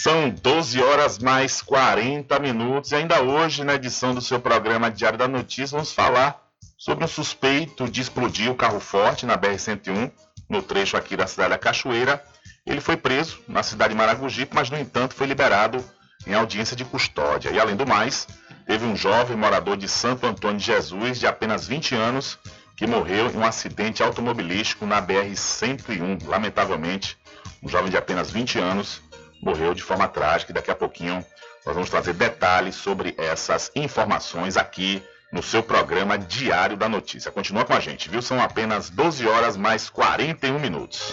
[0.00, 5.18] São 12 horas mais 40 minutos e ainda hoje, na edição do seu programa Diário
[5.18, 6.40] da Notícia, vamos falar
[6.76, 10.12] sobre um suspeito de explodir o carro forte na BR-101,
[10.48, 12.22] no trecho aqui da cidade da Cachoeira.
[12.64, 15.84] Ele foi preso na cidade de Maragogipe, mas, no entanto, foi liberado
[16.24, 17.50] em audiência de custódia.
[17.50, 18.28] E, além do mais,
[18.68, 22.38] teve um jovem morador de Santo Antônio de Jesus, de apenas 20 anos,
[22.76, 26.24] que morreu em um acidente automobilístico na BR-101.
[26.24, 27.18] Lamentavelmente,
[27.60, 29.07] um jovem de apenas 20 anos
[29.40, 31.24] morreu de forma trágica e daqui a pouquinho
[31.64, 37.30] nós vamos trazer detalhes sobre essas informações aqui no seu programa Diário da Notícia.
[37.30, 38.22] Continua com a gente, viu?
[38.22, 41.12] São apenas 12 horas mais 41 minutos.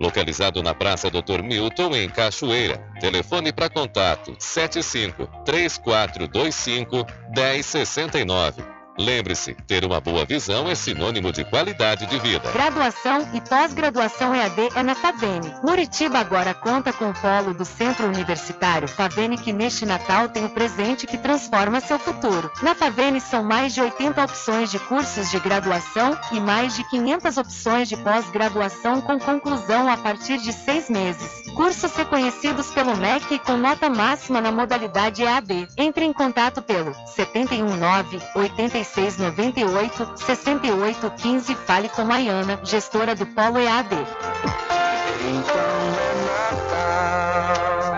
[0.00, 1.42] Localizado na Praça Dr.
[1.42, 2.78] Milton, em Cachoeira.
[3.00, 8.77] Telefone para contato 75 3425 1069.
[8.98, 12.50] Lembre-se, ter uma boa visão é sinônimo de qualidade de vida.
[12.50, 15.54] Graduação e pós-graduação EAD é na Favene.
[15.62, 20.50] Muritiba agora conta com o polo do Centro Universitário Favene que neste Natal tem o
[20.50, 22.50] presente que transforma seu futuro.
[22.60, 27.36] Na Favene são mais de 80 opções de cursos de graduação e mais de 500
[27.36, 31.44] opções de pós-graduação com conclusão a partir de seis meses.
[31.54, 35.68] Cursos reconhecidos pelo MEC e com nota máxima na modalidade EAD.
[35.76, 43.96] Entre em contato pelo 719 86 9698 6815 Fale com Maiana, gestora do Polo EAD.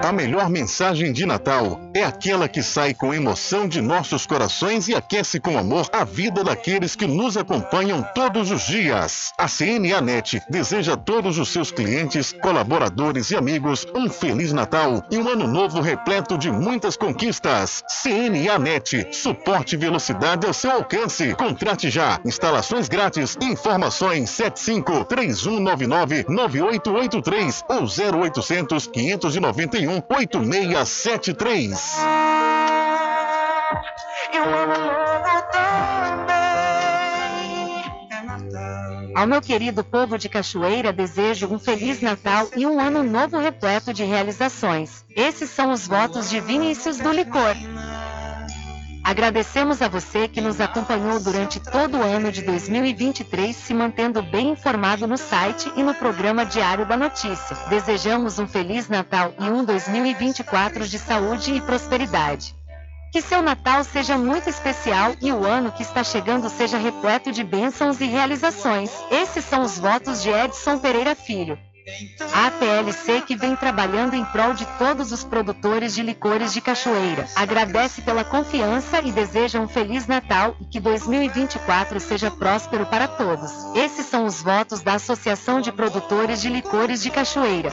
[0.05, 4.95] A melhor mensagem de Natal é aquela que sai com emoção de nossos corações e
[4.95, 9.33] aquece com amor a vida daqueles que nos acompanham todos os dias.
[9.37, 15.03] A CNA Net deseja a todos os seus clientes, colaboradores e amigos um Feliz Natal
[15.11, 17.83] e um ano novo repleto de muitas conquistas.
[18.03, 21.35] CNA Net, suporte e velocidade ao seu alcance.
[21.35, 22.21] Contrate já.
[22.25, 23.37] Instalações grátis.
[23.41, 31.80] Informações 75 3199 9883 ou 0800 591 8673.
[39.15, 43.93] Ao meu querido povo de Cachoeira, desejo um Feliz Natal e um ano novo repleto
[43.93, 45.05] de realizações.
[45.15, 47.55] Esses são os votos de Vinícius do Licor.
[49.03, 54.51] Agradecemos a você que nos acompanhou durante todo o ano de 2023, se mantendo bem
[54.51, 57.57] informado no site e no programa Diário da Notícia.
[57.69, 62.55] Desejamos um Feliz Natal e um 2024 de saúde e prosperidade.
[63.11, 67.43] Que seu Natal seja muito especial e o ano que está chegando seja repleto de
[67.43, 68.93] bênçãos e realizações.
[69.11, 71.59] Esses são os votos de Edson Pereira Filho.
[72.33, 77.27] A APLC que vem trabalhando em prol de todos os produtores de licores de cachoeira.
[77.35, 83.51] Agradece pela confiança e deseja um Feliz Natal e que 2024 seja próspero para todos.
[83.75, 87.73] Esses são os votos da Associação de Produtores de Licores de Cachoeira.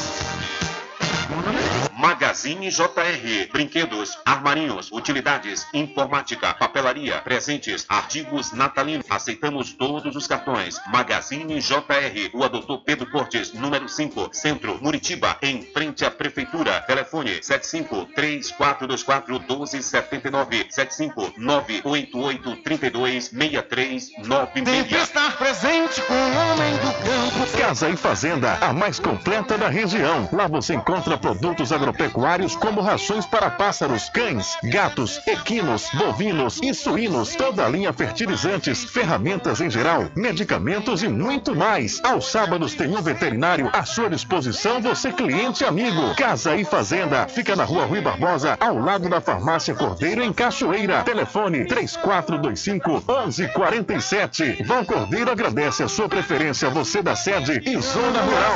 [2.01, 3.51] Magazine JR.
[3.53, 9.05] Brinquedos, armarinhos, utilidades, informática, papelaria, presentes, artigos natalinos.
[9.07, 10.81] Aceitamos todos os cartões.
[10.87, 12.31] Magazine JR.
[12.33, 16.81] O Doutor Pedro Cortes, número 5, Centro, Muritiba, em frente à Prefeitura.
[16.81, 24.65] Telefone 75 3424 1279 75 988 32 6396.
[24.65, 27.57] Tem que estar presente com o homem do campo.
[27.59, 30.27] Casa e Fazenda, a mais completa da região.
[30.33, 37.35] Lá você encontra produtos agropecuários como rações para pássaros, cães, gatos, equinos, bovinos e suínos,
[37.35, 42.01] toda a linha fertilizantes, ferramentas em geral, medicamentos e muito mais.
[42.03, 46.15] Aos sábados tem um veterinário à sua disposição, você cliente amigo.
[46.15, 51.03] Casa e Fazenda, fica na rua Rui Barbosa, ao lado da farmácia Cordeiro, em Cachoeira.
[51.03, 54.63] Telefone 3425 1147.
[54.63, 58.55] Vão Cordeiro agradece a sua preferência, você da sede e zona rural.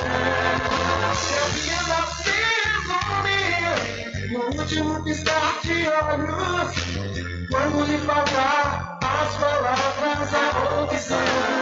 [4.61, 6.75] Último piscar de olhos.
[7.49, 11.61] Quando lhe faltar as palavras, a opção.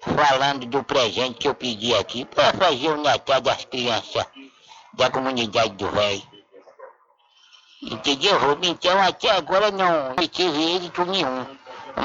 [0.00, 4.24] falando do presente que eu pedi aqui para fazer o Natal das crianças
[4.94, 6.22] da comunidade do Velho.
[7.82, 8.70] Entendeu, Rubem?
[8.70, 11.46] Então até agora não tive êxito nenhum.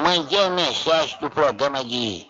[0.02, 2.26] Mandei a mensagem do programa de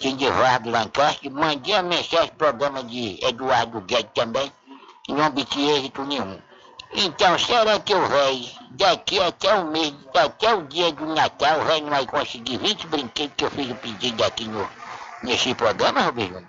[0.00, 4.50] Eduardo Lancaster, mandei a mensagem do programa de Eduardo Guedes também,
[5.08, 6.38] e não obtive êxito nenhum.
[6.94, 11.80] Então, será que o rei, daqui até o mês, até o dia do Natal, o
[11.82, 14.68] não vai conseguir 20 brinquedos que eu fiz o pedido aqui no,
[15.22, 16.48] nesse programa, Rubi Júnior?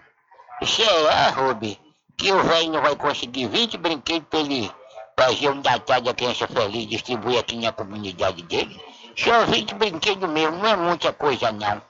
[0.65, 1.79] Será, Rubi,
[2.17, 4.71] que o rei não vai conseguir 20 brinquedos para ele
[5.17, 8.81] fazer um Natal da criança feliz, distribuir aqui na comunidade dele?
[9.15, 11.81] Só 20 brinquedos mesmo, não é muita coisa não.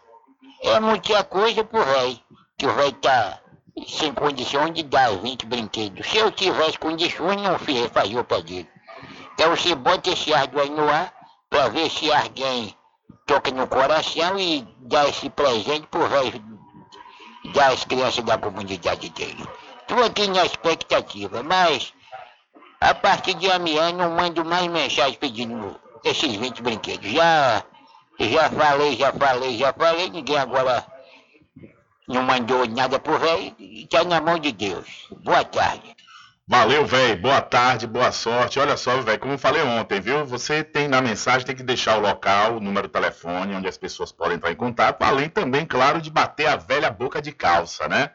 [0.61, 2.21] É muita coisa pro rei,
[2.57, 3.39] que o rei tá
[3.87, 6.07] sem condições de dar 20 brinquedos.
[6.07, 7.57] Se eu tivesse condições, não
[7.89, 8.69] fazia o pedido.
[9.33, 11.13] Então você bota esse ardo aí no ar
[11.49, 12.75] para ver se alguém
[13.25, 16.41] toca no coração e dá esse presente rei
[17.53, 19.43] das crianças da comunidade dele.
[19.81, 21.93] Estou aqui na expectativa, mas
[22.79, 27.11] a partir de amanhã não mando mais mensagens pedindo esses 20 brinquedos.
[27.11, 27.63] Já,
[28.19, 30.85] já falei, já falei, já falei, ninguém agora
[32.07, 35.07] não mandou nada pro rei, está na mão de Deus.
[35.23, 35.95] Boa tarde.
[36.45, 37.21] Valeu, velho.
[37.21, 38.59] Boa tarde, boa sorte.
[38.59, 40.25] Olha só, velho, como eu falei ontem, viu?
[40.25, 43.77] Você tem na mensagem, tem que deixar o local, o número do telefone, onde as
[43.77, 47.87] pessoas podem entrar em contato, além também, claro, de bater a velha boca de calça,
[47.87, 48.11] né?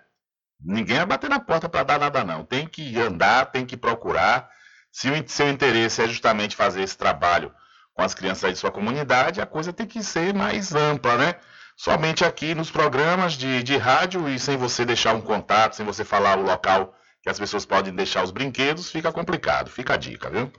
[0.60, 2.44] Ninguém vai bater na porta para dar nada, não.
[2.44, 4.50] Tem que andar, tem que procurar.
[4.92, 7.54] Se o seu interesse é justamente fazer esse trabalho
[7.94, 11.34] com as crianças de sua comunidade, a coisa tem que ser mais ampla, né?
[11.80, 16.04] Somente aqui nos programas de, de rádio e sem você deixar um contato, sem você
[16.04, 19.70] falar o local que as pessoas podem deixar os brinquedos, fica complicado.
[19.70, 20.50] Fica a dica, viu?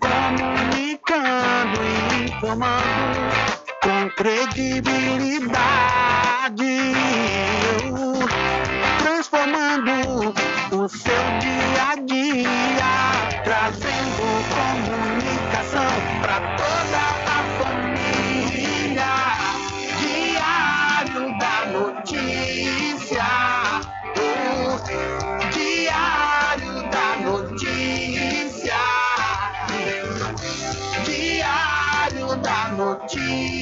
[0.00, 3.32] Comunicando e informando
[3.82, 6.92] com credibilidade,
[8.98, 10.32] transformando
[10.72, 12.91] o seu dia a dia,
[33.14, 33.61] da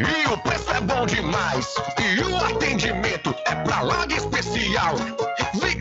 [0.00, 1.74] e o preço é bom demais.
[1.98, 4.94] E o atendimento é pra lá de especial.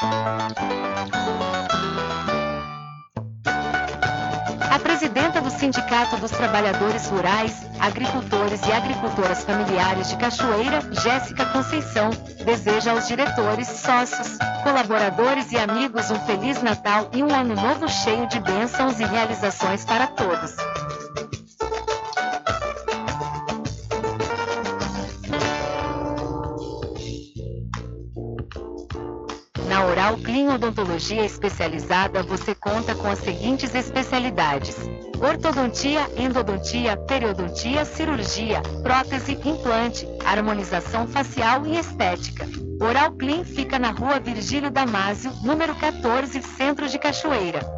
[0.00, 0.87] A
[5.08, 12.10] presidenta do Sindicato dos Trabalhadores Rurais, Agricultores e Agricultoras Familiares de Cachoeira, Jéssica Conceição,
[12.44, 18.26] deseja aos diretores, sócios, colaboradores e amigos um Feliz Natal e um Ano Novo cheio
[18.26, 20.54] de bênçãos e realizações para todos.
[29.66, 38.62] Na Oral Clean Odontologia Especializada você conta com as seguintes especialidades ortodontia, endodontia, periodontia, cirurgia,
[38.82, 42.46] prótese, implante, harmonização facial e estética.
[42.80, 47.77] Oral Clean fica na rua Virgílio Damásio, número 14, Centro de Cachoeira.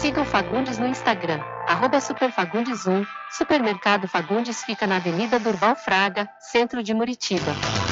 [0.00, 3.06] Siga o Fagundes no Instagram, arroba superfagundes1.
[3.30, 7.91] Supermercado Fagundes fica na Avenida Durval Fraga, centro de Muritiba.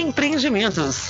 [0.01, 1.09] Empreendimentos.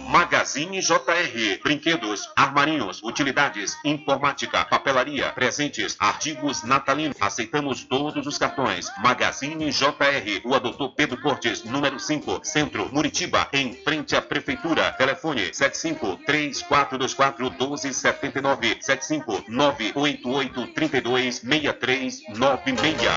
[0.08, 1.60] Magazine JR.
[1.62, 7.16] Brinquedos, armarinhos, utilidades, informática, papelaria, presentes, artigos natalinos.
[7.20, 8.86] Aceitamos todos os cartões.
[9.02, 10.40] Magazine JR.
[10.44, 14.92] Rua Doutor Pedro Cortes, número 5, Centro, Muritiba, em frente à Prefeitura.
[14.92, 23.16] Telefone 75 3424 1279 75 988 32 6396.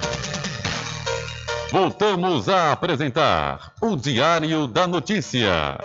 [1.72, 5.78] Voltamos a apresentar o Diário da Notícia.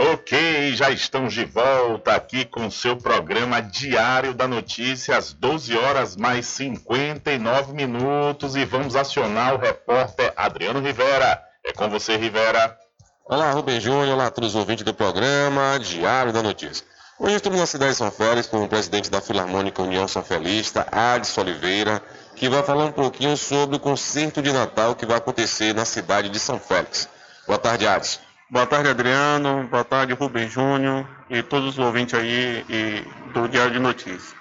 [0.00, 6.14] Ok, já estamos de volta aqui com seu programa Diário da Notícia, às 12 horas
[6.14, 11.42] mais 59 minutos, e vamos acionar o repórter Adriano Rivera.
[11.64, 12.78] É com você, Rivera.
[13.24, 16.86] Olá, Rubem Júnior, olá a todos os ouvintes do programa Diário da Notícia.
[17.18, 20.86] Hoje estamos na cidade de São Félix com o presidente da Filarmônica União São Felista,
[20.92, 22.00] Adson Oliveira,
[22.36, 26.28] que vai falar um pouquinho sobre o concerto de Natal que vai acontecer na cidade
[26.28, 27.08] de São Félix.
[27.48, 28.27] Boa tarde, Adson.
[28.50, 29.68] Boa tarde, Adriano.
[29.70, 34.34] Boa tarde, Rubem Júnior e todos os ouvintes aí e do Diário de Notícias.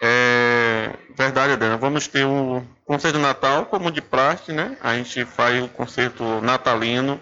[0.00, 1.76] É verdade, Adriano.
[1.76, 4.78] Vamos ter o concerto de Natal, como de praxe, né?
[4.80, 7.20] A gente faz o concerto natalino,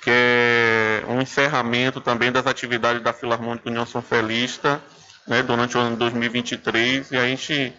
[0.00, 4.80] que é um encerramento também das atividades da Filarmônica União São Felista,
[5.26, 5.42] né?
[5.42, 7.10] Durante o ano de 2023.
[7.10, 7.72] E a gente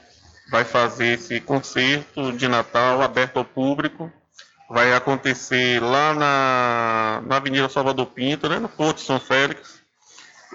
[0.51, 4.11] vai fazer esse concerto de Natal aberto ao público
[4.69, 9.79] vai acontecer lá na, na Avenida Salvador Pinto, né, no Porto São Félix.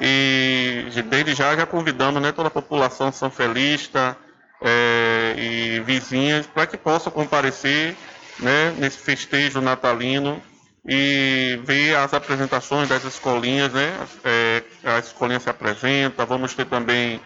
[0.00, 4.16] E desde já já convidamos né, toda a população são felista
[4.60, 7.96] é, e vizinhas para que possam comparecer
[8.40, 10.42] né, nesse festejo natalino
[10.86, 13.92] e ver as apresentações das escolinhas, né?
[14.22, 17.20] É, a escolinha se apresenta, vamos ter também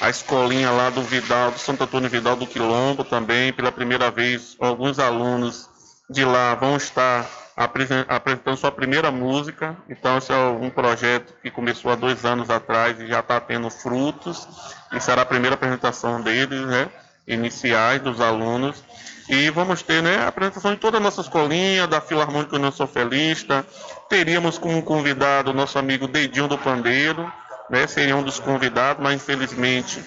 [0.00, 4.56] a escolinha lá do Vidal, do Santo Antônio Vidal do Quilombo também, pela primeira vez,
[4.60, 5.67] alguns alunos
[6.08, 9.76] de lá vão estar apresentando sua primeira música.
[9.88, 13.68] Então, esse é um projeto que começou há dois anos atrás e já está tendo
[13.68, 14.46] frutos.
[14.92, 16.88] E será a primeira apresentação deles, né?
[17.26, 18.82] Iniciais dos alunos.
[19.28, 23.66] E vamos ter né, a apresentação de toda a nossa escolinha, da Filarmônica União Sofelista.
[24.08, 27.30] Teríamos como convidado o nosso amigo Dedinho do Pandeiro,
[27.68, 30.02] né, seria um dos convidados, mas infelizmente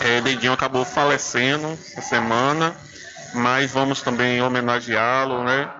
[0.00, 2.76] é, Dedinho acabou falecendo essa semana.
[3.34, 5.70] Mas vamos também homenageá-lo, né?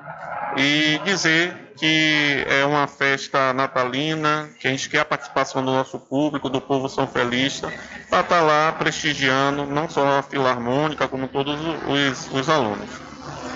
[0.56, 5.98] E dizer que é uma festa natalina, que a gente quer a participação do nosso
[5.98, 7.72] público, do povo São Felista,
[8.10, 12.88] para estar tá lá prestigiando não só a Filarmônica, como todos os, os alunos.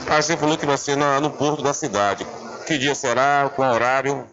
[0.09, 2.25] Ah, você falou que vai ser na, no porto da cidade.
[2.67, 3.51] Que dia será?
[3.55, 4.27] Qual horário?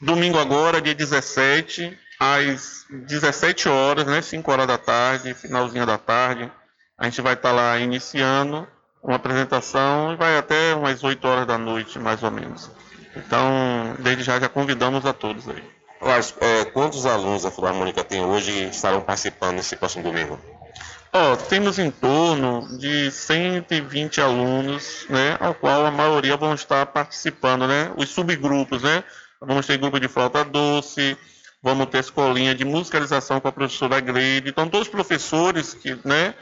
[0.00, 4.22] Domingo agora, dia 17, às 17 horas, né?
[4.22, 6.50] 5 horas da tarde, finalzinho da tarde.
[6.98, 8.66] A gente vai estar tá lá iniciando
[9.02, 12.70] uma apresentação e vai até umas 8 horas da noite, mais ou menos.
[13.16, 15.62] Então, desde já já convidamos a todos aí.
[16.00, 20.38] Mas, é, quantos alunos a Filarmônica tem hoje e estarão participando nesse próximo domingo?
[21.14, 27.68] Oh, temos em torno de 120 alunos, né, ao qual a maioria vão estar participando,
[27.68, 29.04] né, os subgrupos, né,
[29.38, 31.14] vamos ter grupo de flauta doce,
[31.62, 36.32] vamos ter escolinha de musicalização com a professora Gleide, então todos os professores que, né,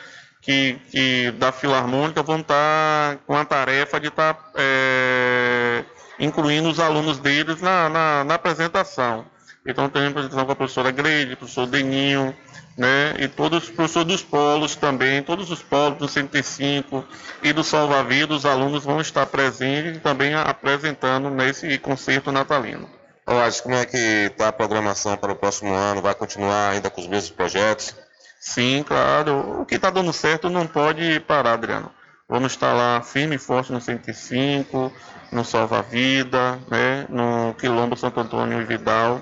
[0.41, 5.85] que, que da Filarmônica vão estar com a tarefa de estar é,
[6.19, 9.27] incluindo os alunos deles na, na, na apresentação.
[9.67, 12.35] Então tem apresentação com a professora Gleide, professor Deninho,
[12.77, 17.05] né, e todos os professores dos polos também, todos os polos do 105
[17.43, 22.89] e do Salva-Vida, os alunos vão estar presentes e também apresentando nesse concerto natalino.
[23.27, 26.01] Olá, como é que está a programação para o próximo ano?
[26.01, 27.95] Vai continuar ainda com os mesmos projetos?
[28.41, 29.61] Sim, claro.
[29.61, 31.93] O que está dando certo não pode parar, Adriano.
[32.27, 34.91] Vamos estar lá firme e forte no 105,
[35.31, 39.21] no Salva Vida, né, no Quilombo Santo Antônio e Vidal,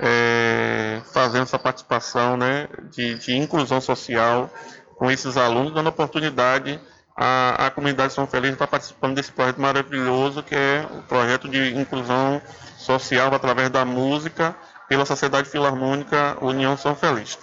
[0.00, 4.50] é, fazendo essa participação né, de, de, inclusão social
[4.96, 6.80] com esses alunos, dando oportunidade
[7.16, 11.76] à, à comunidade São Feliz estar participando desse projeto maravilhoso que é o projeto de
[11.76, 12.42] inclusão
[12.78, 14.56] social através da música
[14.88, 17.38] pela Sociedade Filarmônica União São Feliz.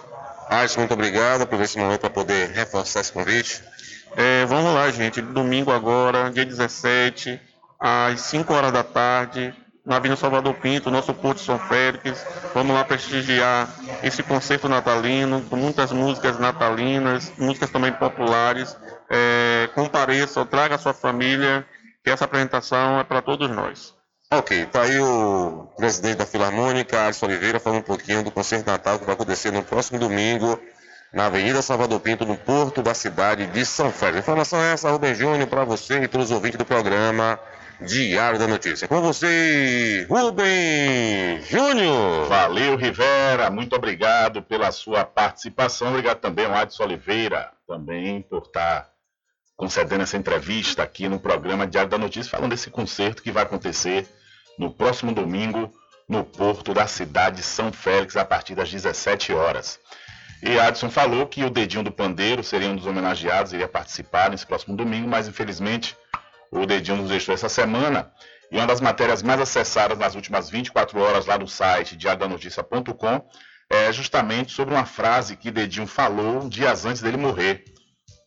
[0.59, 3.63] Alisson, muito obrigado por esse momento para poder reforçar esse convite.
[4.15, 5.21] É, vamos lá, gente.
[5.21, 7.41] Domingo agora, dia 17,
[7.79, 9.53] às 5 horas da tarde,
[9.85, 12.25] na Avenida Salvador Pinto, nosso Porto São Félix.
[12.53, 13.67] Vamos lá prestigiar
[14.03, 18.77] esse concerto natalino, com muitas músicas natalinas, músicas também populares.
[19.09, 21.65] É, compareça, traga a sua família,
[22.03, 23.95] que essa apresentação é para todos nós.
[24.35, 28.97] Ok, tá aí o presidente da Filarmônica, Alisson Oliveira, falando um pouquinho do concerto Natal
[28.97, 30.59] que vai acontecer no próximo domingo,
[31.13, 34.21] na Avenida Salvador Pinto, no porto da cidade de São Félix.
[34.21, 37.39] informação é essa, Rubem Júnior, para você e todos os ouvintes do programa
[37.79, 38.87] Diário da Notícia.
[38.87, 42.27] Com você, Rubem Júnior.
[42.27, 43.51] Valeu, Rivera.
[43.51, 45.89] Muito obrigado pela sua participação.
[45.89, 48.89] Obrigado também ao Adson Oliveira, também por estar
[49.55, 54.07] concedendo essa entrevista aqui no programa Diário da Notícia, falando desse concerto que vai acontecer
[54.57, 55.71] no próximo domingo
[56.07, 59.79] no porto da cidade de São Félix a partir das 17 horas.
[60.41, 64.45] E Adson falou que o Dedinho do Pandeiro seria um dos homenageados, iria participar nesse
[64.45, 65.95] próximo domingo, mas infelizmente
[66.51, 68.11] o Dedinho nos deixou essa semana.
[68.51, 73.25] E uma das matérias mais acessadas nas últimas 24 horas lá no site diariodanoticia.com
[73.69, 77.63] é justamente sobre uma frase que Dedinho falou dias antes dele morrer.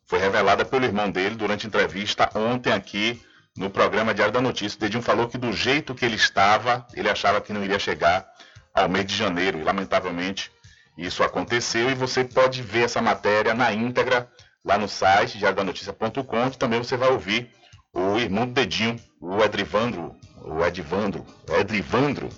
[0.06, 3.22] Foi revelada pelo irmão dele durante entrevista ontem aqui
[3.56, 4.76] no programa Diário da Notícia.
[4.76, 8.26] O Dedinho falou que do jeito que ele estava, ele achava que não iria chegar
[8.74, 9.58] ao mês de janeiro.
[9.58, 10.50] E lamentavelmente
[10.96, 11.90] isso aconteceu.
[11.90, 14.28] E você pode ver essa matéria na íntegra
[14.64, 17.48] lá no site diariodanoticia.com, também você vai ouvir
[17.92, 22.28] o irmão do Dedinho, o Edrivandro, o Edivandro, Edrivandro,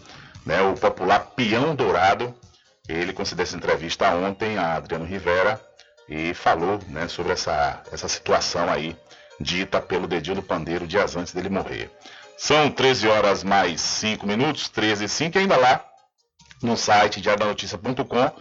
[0.45, 2.35] né, o popular peão dourado.
[2.87, 5.61] Ele concedeu essa entrevista ontem a Adriano Rivera
[6.09, 8.97] e falou né, sobre essa, essa situação aí
[9.41, 11.91] dita pelo Dedinho do Pandeiro dias antes dele morrer.
[12.37, 15.85] São 13 horas mais 5 minutos, 13 e 5, e ainda lá
[16.63, 18.33] no site diariodanoticia.com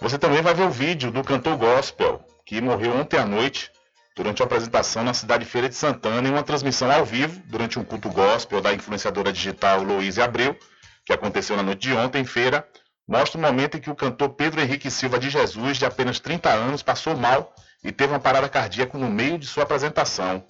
[0.00, 3.70] você também vai ver o vídeo do cantor gospel que morreu ontem à noite
[4.14, 7.84] durante uma apresentação na cidade Feira de Santana em uma transmissão ao vivo durante um
[7.84, 10.56] culto gospel da influenciadora digital Louise Abreu,
[11.04, 12.66] que aconteceu na noite de ontem em feira,
[13.06, 16.48] mostra o momento em que o cantor Pedro Henrique Silva de Jesus, de apenas 30
[16.48, 20.44] anos, passou mal e teve uma parada cardíaca no meio de sua apresentação.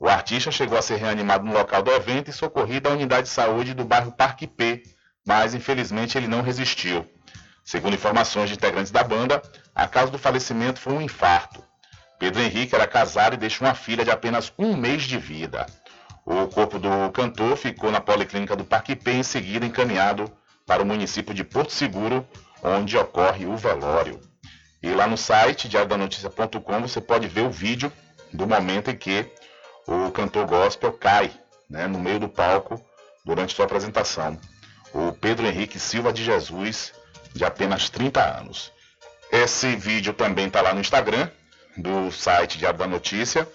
[0.00, 3.32] O artista chegou a ser reanimado no local do evento e socorrido à unidade de
[3.32, 4.82] saúde do bairro Parque P,
[5.24, 7.06] mas infelizmente ele não resistiu.
[7.64, 9.40] Segundo informações de integrantes da banda,
[9.74, 11.62] a causa do falecimento foi um infarto.
[12.18, 15.66] Pedro Henrique era casado e deixou uma filha de apenas um mês de vida.
[16.24, 20.30] O corpo do cantor ficou na policlínica do Parque Pé em seguida encaminhado
[20.66, 22.26] para o município de Porto Seguro,
[22.62, 24.20] onde ocorre o velório.
[24.82, 27.92] E lá no site diariodanoticia.com você pode ver o vídeo
[28.32, 29.26] do momento em que
[29.86, 31.30] o cantor gospel cai
[31.68, 32.84] né, no meio do palco
[33.24, 34.38] durante sua apresentação.
[34.92, 36.92] O Pedro Henrique Silva de Jesus,
[37.32, 38.72] de apenas 30 anos.
[39.30, 41.30] Esse vídeo também está lá no Instagram,
[41.76, 43.48] do site Diário da Notícia,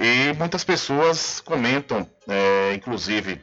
[0.00, 3.40] e muitas pessoas comentam, é, inclusive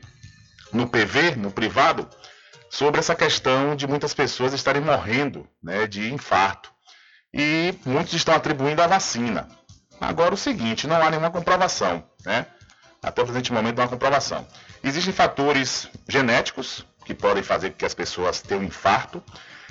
[0.74, 2.08] no PV, no privado,
[2.70, 6.72] sobre essa questão de muitas pessoas estarem morrendo né, de infarto.
[7.34, 9.48] E muitos estão atribuindo à vacina.
[10.00, 12.46] Agora o seguinte, não há nenhuma comprovação, né?
[13.02, 14.48] Até o presente momento não há comprovação.
[14.84, 19.24] Existem fatores genéticos que podem fazer com que as pessoas tenham infarto.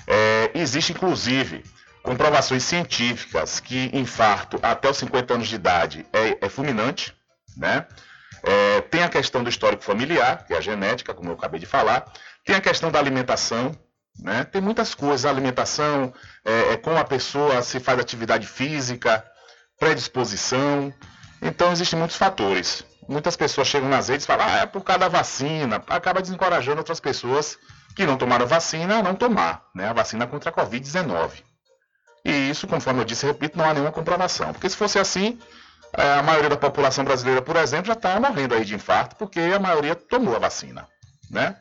[0.06, 1.64] É, existe inclusive
[2.02, 7.14] comprovações científicas que infarto até os 50 anos de idade é, é fulminante,
[7.56, 7.86] né?
[8.42, 11.66] É, tem a questão do histórico familiar, que é a genética, como eu acabei de
[11.66, 12.10] falar.
[12.44, 13.72] Tem a questão da alimentação,
[14.20, 14.44] né?
[14.44, 16.12] Tem muitas coisas, a alimentação,
[16.44, 19.24] é, é como a pessoa se faz atividade física,
[19.78, 20.92] predisposição.
[21.40, 22.84] Então existem muitos fatores.
[23.08, 26.78] Muitas pessoas chegam nas redes e falam, ah, é por causa da vacina, acaba desencorajando
[26.78, 27.56] outras pessoas
[27.96, 29.88] que não tomaram vacina a não tomar, né?
[29.88, 31.42] A vacina contra a Covid-19.
[32.24, 34.52] E isso, conforme eu disse, repito, não há nenhuma comprovação.
[34.52, 35.38] Porque se fosse assim,
[35.96, 39.40] é, a maioria da população brasileira, por exemplo, já está morrendo aí de infarto, porque
[39.40, 40.86] a maioria tomou a vacina,
[41.30, 41.56] né?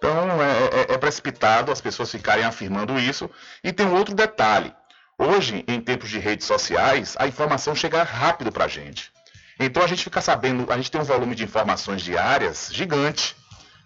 [0.00, 3.30] Então é, é, é precipitado as pessoas ficarem afirmando isso.
[3.62, 4.74] E tem um outro detalhe.
[5.18, 9.12] Hoje, em tempos de redes sociais, a informação chega rápido para a gente.
[9.58, 13.36] Então a gente fica sabendo, a gente tem um volume de informações diárias gigante.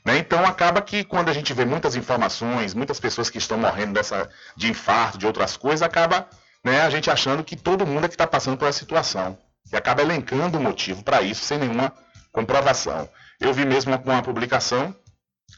[0.05, 0.19] Né?
[0.19, 4.31] Então acaba que quando a gente vê muitas informações, muitas pessoas que estão morrendo dessa,
[4.57, 6.29] de infarto, de outras coisas, acaba
[6.63, 9.37] né, a gente achando que todo mundo é que está passando por essa situação.
[9.73, 11.93] E acaba elencando o motivo para isso sem nenhuma
[12.31, 13.09] comprovação.
[13.41, 14.95] Eu vi mesmo uma, uma publicação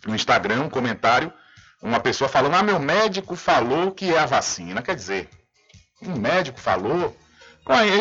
[0.09, 1.33] no Instagram, um comentário,
[1.83, 4.83] uma pessoa falando, ah, meu médico falou que é a vacina.
[4.83, 5.29] Quer dizer,
[6.03, 7.17] um médico falou.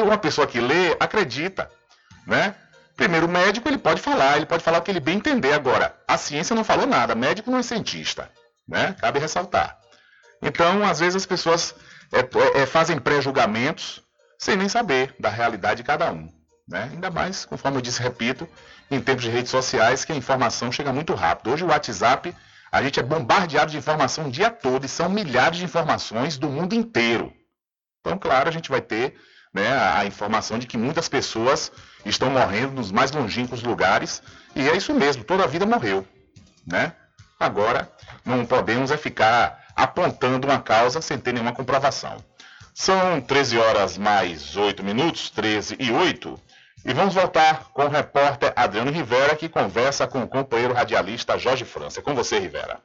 [0.04, 1.72] Uma pessoa que lê acredita,
[2.28, 2.54] né?
[2.96, 5.54] Primeiro, o médico ele pode falar, ele pode falar o que ele bem entender.
[5.54, 8.32] Agora, a ciência não falou nada, médico não é cientista,
[8.68, 8.96] né?
[9.02, 9.80] Cabe ressaltar.
[10.42, 11.74] Então, às vezes as pessoas
[12.14, 14.04] é, é, é fazem pré-julgamentos
[14.38, 16.32] sem nem saber da realidade de cada um.
[16.68, 16.90] Né?
[16.92, 18.48] Ainda mais, conforme eu disse, repito,
[18.90, 21.52] em tempos de redes sociais, que a informação chega muito rápido.
[21.52, 22.36] Hoje o WhatsApp,
[22.72, 26.50] a gente é bombardeado de informação o dia todo e são milhares de informações do
[26.50, 27.34] mundo inteiro.
[28.02, 29.16] Então, claro, a gente vai ter
[29.54, 31.72] né, a informação de que muitas pessoas
[32.06, 34.22] estão morrendo nos mais longínquos lugares,
[34.56, 36.06] e é isso mesmo, toda a vida morreu.
[36.68, 36.94] Né?
[37.40, 37.92] Agora,
[38.24, 42.18] não podemos é ficar apontando uma causa sem ter nenhuma comprovação.
[42.74, 46.40] São 13 horas mais 8 minutos, 13 e 8.
[46.86, 51.66] E vamos voltar com o repórter Adriano Rivera, que conversa com o companheiro radialista Jorge
[51.66, 52.00] França.
[52.00, 52.80] É com você, Rivera.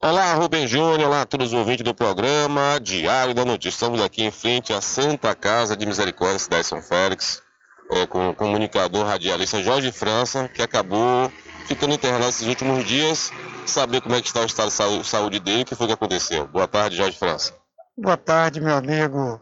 [0.00, 3.76] Olá, Rubem Júnior, olá a todos os ouvintes do programa Diário da Notícia.
[3.76, 7.42] Estamos aqui em frente à Santa Casa de Misericórdia, cidade de São Félix,
[7.90, 11.30] é, com o comunicador radialista Jorge França, que acabou
[11.66, 13.30] ficando internado esses últimos dias.
[13.66, 16.46] Saber como é que está o estado de saúde dele, o que foi que aconteceu.
[16.46, 17.52] Boa tarde, Jorge França.
[17.94, 19.38] Boa tarde, meu amigo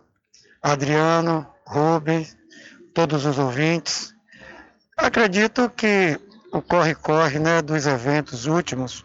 [0.61, 2.37] Adriano, Rubens,
[2.95, 4.15] todos os ouvintes.
[4.97, 6.21] Acredito que
[6.53, 9.05] o corre-corre né, dos eventos últimos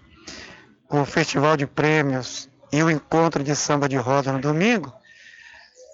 [0.89, 4.93] o Festival de Prêmios e o encontro de samba de roda no domingo,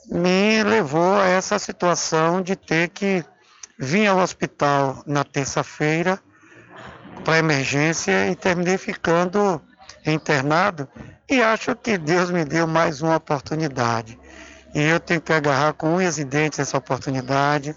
[0.10, 3.24] me levou a essa situação de ter que
[3.78, 6.20] vir ao hospital na terça-feira
[7.24, 9.62] para emergência e terminei ficando
[10.06, 10.88] internado
[11.30, 14.20] e acho que Deus me deu mais uma oportunidade.
[14.74, 17.76] E eu tenho que agarrar com unhas e dentes essa oportunidade,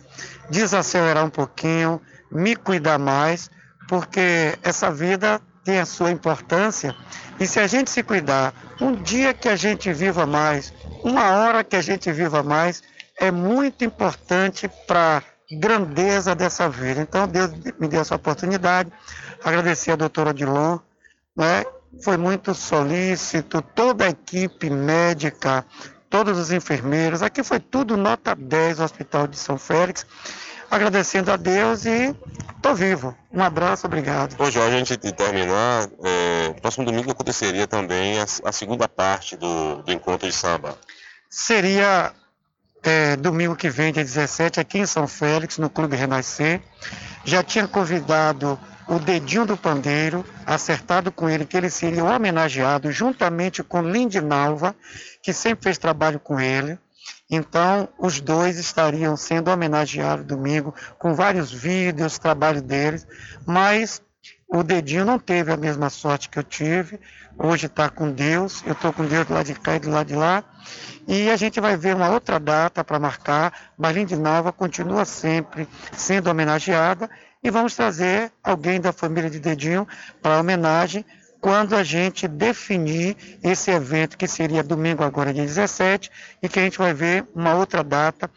[0.48, 3.50] desacelerar um pouquinho, me cuidar mais,
[3.88, 6.94] porque essa vida tem a sua importância.
[7.40, 10.72] E se a gente se cuidar, um dia que a gente viva mais,
[11.02, 12.82] uma hora que a gente viva mais,
[13.18, 15.22] é muito importante para a
[15.58, 17.00] grandeza dessa vida.
[17.00, 18.90] Então, Deus me deu essa oportunidade.
[19.42, 20.78] Agradecer a doutora Dilon,
[21.36, 21.64] né?
[22.02, 25.64] foi muito solícito, toda a equipe médica,
[26.14, 27.22] todos os enfermeiros.
[27.22, 30.06] Aqui foi tudo nota 10 no Hospital de São Félix
[30.70, 32.14] agradecendo a Deus e
[32.54, 33.16] estou vivo.
[33.32, 34.36] Um abraço, obrigado.
[34.48, 39.92] Jorge, antes de terminar, é, próximo domingo aconteceria também a, a segunda parte do, do,
[39.92, 40.78] encontro de samba.
[41.28, 42.12] Seria
[42.84, 46.62] é, domingo que vem, dia 17, aqui em São Félix, no Clube Renascer.
[47.24, 48.56] Já tinha convidado
[48.86, 54.74] o dedinho do pandeiro, acertado com ele que ele seria homenageado juntamente com Lindinalva,
[55.22, 56.78] que sempre fez trabalho com ele.
[57.30, 63.06] Então, os dois estariam sendo homenageados domingo com vários vídeos, trabalho deles,
[63.46, 64.02] mas
[64.48, 67.00] o dedinho não teve a mesma sorte que eu tive.
[67.36, 70.06] Hoje está com Deus, eu estou com Deus do lado de cá e do lado
[70.06, 70.44] de lá.
[71.08, 73.52] E a gente vai ver uma outra data para marcar.
[73.76, 77.10] Marlim de Nova continua sempre sendo homenageada
[77.44, 79.86] e vamos trazer alguém da família de Dedinho
[80.22, 81.04] para homenagem
[81.42, 86.10] quando a gente definir esse evento, que seria domingo agora, dia 17,
[86.42, 88.30] e que a gente vai ver uma outra data,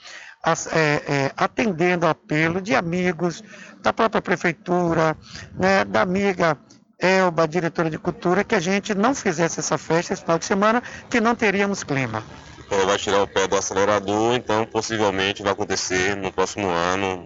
[0.74, 3.42] é, é, atendendo ao apelo de amigos,
[3.82, 5.16] da própria prefeitura,
[5.58, 6.58] né, da amiga
[7.00, 10.84] Elba, diretora de cultura, que a gente não fizesse essa festa esse final de semana,
[11.10, 12.22] que não teríamos clima.
[12.70, 17.24] É, vai tirar o pé do acelerador, então possivelmente vai acontecer no próximo ano,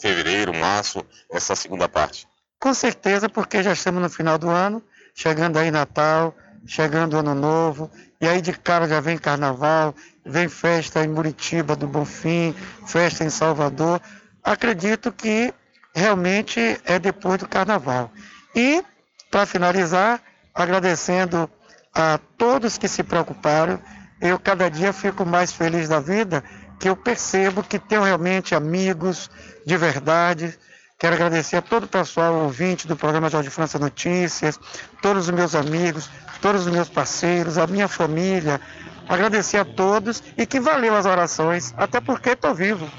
[0.00, 2.28] fevereiro, março, essa segunda parte.
[2.60, 4.82] Com certeza, porque já estamos no final do ano,
[5.14, 6.34] chegando aí Natal,
[6.66, 7.90] chegando Ano Novo,
[8.20, 9.94] e aí de cara já vem Carnaval,
[10.24, 12.54] vem festa em Muritiba do Bonfim,
[12.86, 14.00] festa em Salvador.
[14.42, 15.52] Acredito que
[15.94, 18.10] realmente é depois do Carnaval.
[18.54, 18.82] E,
[19.30, 20.20] para finalizar,
[20.54, 21.50] agradecendo
[21.94, 23.80] a todos que se preocuparam,
[24.20, 26.42] eu cada dia fico mais feliz da vida,
[26.78, 29.30] que eu percebo que tenho realmente amigos
[29.64, 30.58] de verdade,
[30.98, 34.58] Quero agradecer a todo o pessoal ouvinte do programa Jorge França Notícias,
[35.02, 36.08] todos os meus amigos,
[36.40, 38.58] todos os meus parceiros, a minha família.
[39.06, 42.90] Agradecer a todos e que valeu as orações, até porque estou vivo.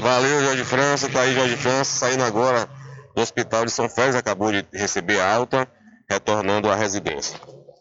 [0.00, 1.10] Valeu, Jorge França.
[1.10, 2.66] Tá aí, Jorge França, saindo agora
[3.14, 5.68] do Hospital de São Félix, acabou de receber alta,
[6.08, 7.38] retornando à residência.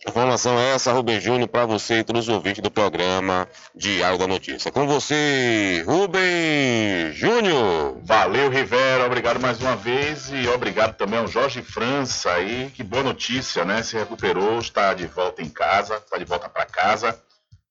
[0.07, 4.25] Informação é essa, Rubem Júnior, para você e todos os ouvintes do programa Diário da
[4.25, 4.71] Notícia.
[4.71, 7.99] Com você, Rubem Júnior.
[8.03, 12.71] Valeu, Rivera, obrigado mais uma vez e obrigado também ao Jorge França aí.
[12.75, 13.83] Que boa notícia, né?
[13.83, 17.19] Se recuperou, está de volta em casa, está de volta para casa.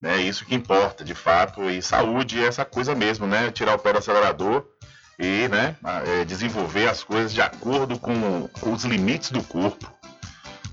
[0.01, 0.18] Né?
[0.18, 1.68] Isso que importa, de fato.
[1.68, 3.51] E saúde é essa coisa mesmo, né?
[3.51, 4.64] Tirar o pé do acelerador
[5.18, 5.76] e né,
[6.07, 9.93] é, desenvolver as coisas de acordo com os limites do corpo.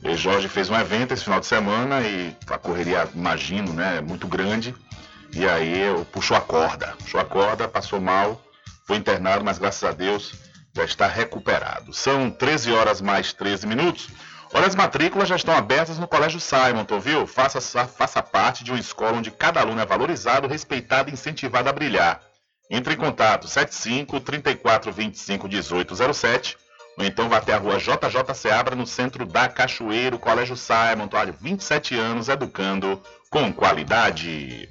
[0.03, 4.27] E Jorge fez um evento esse final de semana e a correria, imagino, né, muito
[4.27, 4.75] grande.
[5.33, 8.41] E aí puxou a corda, puxou a corda, passou mal,
[8.85, 10.33] foi internado, mas graças a Deus
[10.75, 11.91] já está recuperado.
[11.93, 14.09] São 13 horas mais 13 minutos.
[14.53, 17.27] Olha, as matrículas já estão abertas no Colégio Simonton, viu?
[17.27, 21.73] Faça, faça parte de uma escola onde cada aluno é valorizado, respeitado e incentivado a
[21.73, 22.21] brilhar.
[22.69, 26.57] Entre em contato 75 34 25 1807
[26.97, 31.31] ou então vá até a rua JJ Seabra, no centro da Cachoeiro, Colégio Simon, olha,
[31.31, 34.67] 27 anos educando com qualidade.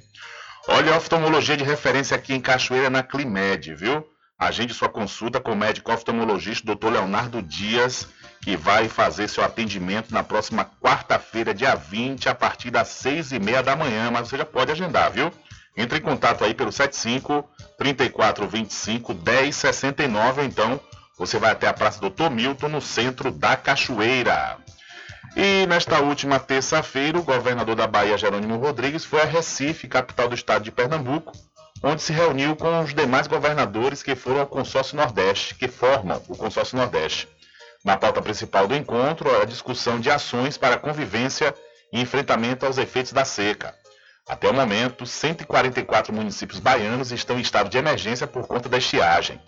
[0.67, 4.05] Olha a oftalmologia de referência aqui em Cachoeira, na Climed, viu?
[4.37, 6.89] Agende sua consulta com o médico oftalmologista Dr.
[6.89, 8.07] Leonardo Dias,
[8.43, 13.39] que vai fazer seu atendimento na próxima quarta-feira, dia 20, a partir das 6 e
[13.39, 15.31] meia da manhã, mas você já pode agendar, viu?
[15.77, 20.79] Entre em contato aí pelo 75 3425 1069, então
[21.17, 24.57] você vai até a Praça Doutor Milton, no centro da Cachoeira.
[25.35, 30.35] E nesta última terça-feira, o governador da Bahia, Jerônimo Rodrigues, foi a Recife, capital do
[30.35, 31.31] estado de Pernambuco,
[31.83, 36.35] onde se reuniu com os demais governadores que foram ao Consórcio Nordeste, que formam o
[36.35, 37.27] Consórcio Nordeste.
[37.83, 41.53] Na pauta principal do encontro, a discussão de ações para convivência
[41.91, 43.75] e enfrentamento aos efeitos da seca.
[44.27, 49.39] Até o momento, 144 municípios baianos estão em estado de emergência por conta da estiagem.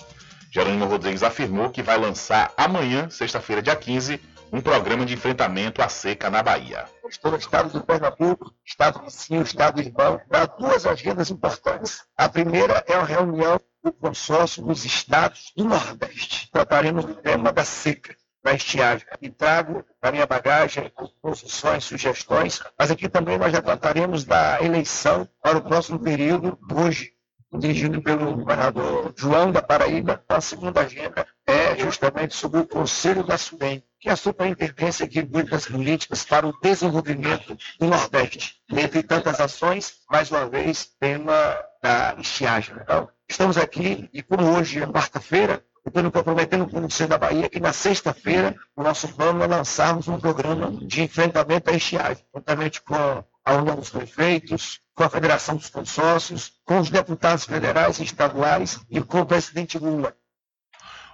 [0.51, 4.19] Jerônimo Rodrigues afirmou que vai lançar amanhã, sexta-feira, dia 15,
[4.51, 6.85] um programa de enfrentamento à seca na Bahia.
[7.07, 12.03] Estou no estado do Pernambuco, estado vizinho, estado irmão, para duas agendas importantes.
[12.17, 16.49] A primeira é a reunião do consórcio dos estados do Nordeste.
[16.51, 19.05] Trataremos do tema da seca da estiagem.
[19.21, 20.91] E trago na minha bagagem
[21.21, 27.13] posições, sugestões, mas aqui também nós já trataremos da eleição para o próximo período, hoje,
[27.57, 30.23] dirigido pelo governador João da Paraíba.
[30.29, 35.43] A segunda agenda é justamente sobre o Conselho da SUDEM, que é a superintendência cuida
[35.43, 38.55] das políticas para o desenvolvimento do Nordeste.
[38.71, 42.75] Entre tantas ações, mais uma vez, tema da estiagem.
[42.81, 47.09] Então, estamos aqui e como hoje é quarta-feira, eu estou me comprometendo com o Conselho
[47.09, 51.73] da Bahia que na sexta-feira o nosso plano é lançarmos um programa de enfrentamento à
[51.73, 57.45] estiagem, juntamente com a União dos Prefeitos, com a Federação dos Consórcios, com os deputados
[57.45, 60.13] federais e estaduais e com o presidente Lula.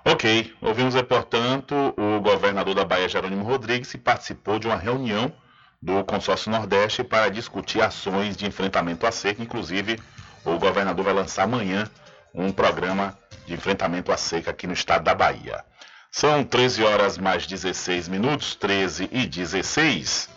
[0.04, 5.32] Ok, ouvimos, portanto, o governador da Bahia, Jerônimo Rodrigues, que participou de uma reunião
[5.80, 9.44] do Consórcio Nordeste para discutir ações de enfrentamento à seca.
[9.44, 10.00] Inclusive,
[10.44, 11.88] o governador vai lançar amanhã
[12.34, 15.64] um programa de enfrentamento à seca aqui no estado da Bahia.
[16.12, 20.34] São 13 horas mais 16 minutos, 13 e 16.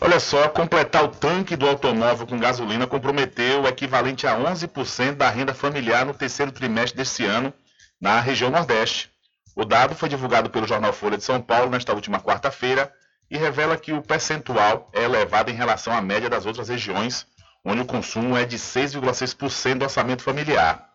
[0.00, 5.30] Olha só, completar o tanque do automóvel com gasolina comprometeu o equivalente a 11% da
[5.30, 7.52] renda familiar no terceiro trimestre deste ano
[8.00, 9.10] na região Nordeste.
[9.56, 12.92] O dado foi divulgado pelo jornal Folha de São Paulo nesta última quarta-feira
[13.30, 17.26] e revela que o percentual é elevado em relação à média das outras regiões,
[17.64, 20.90] onde o consumo é de 6,6% do orçamento familiar.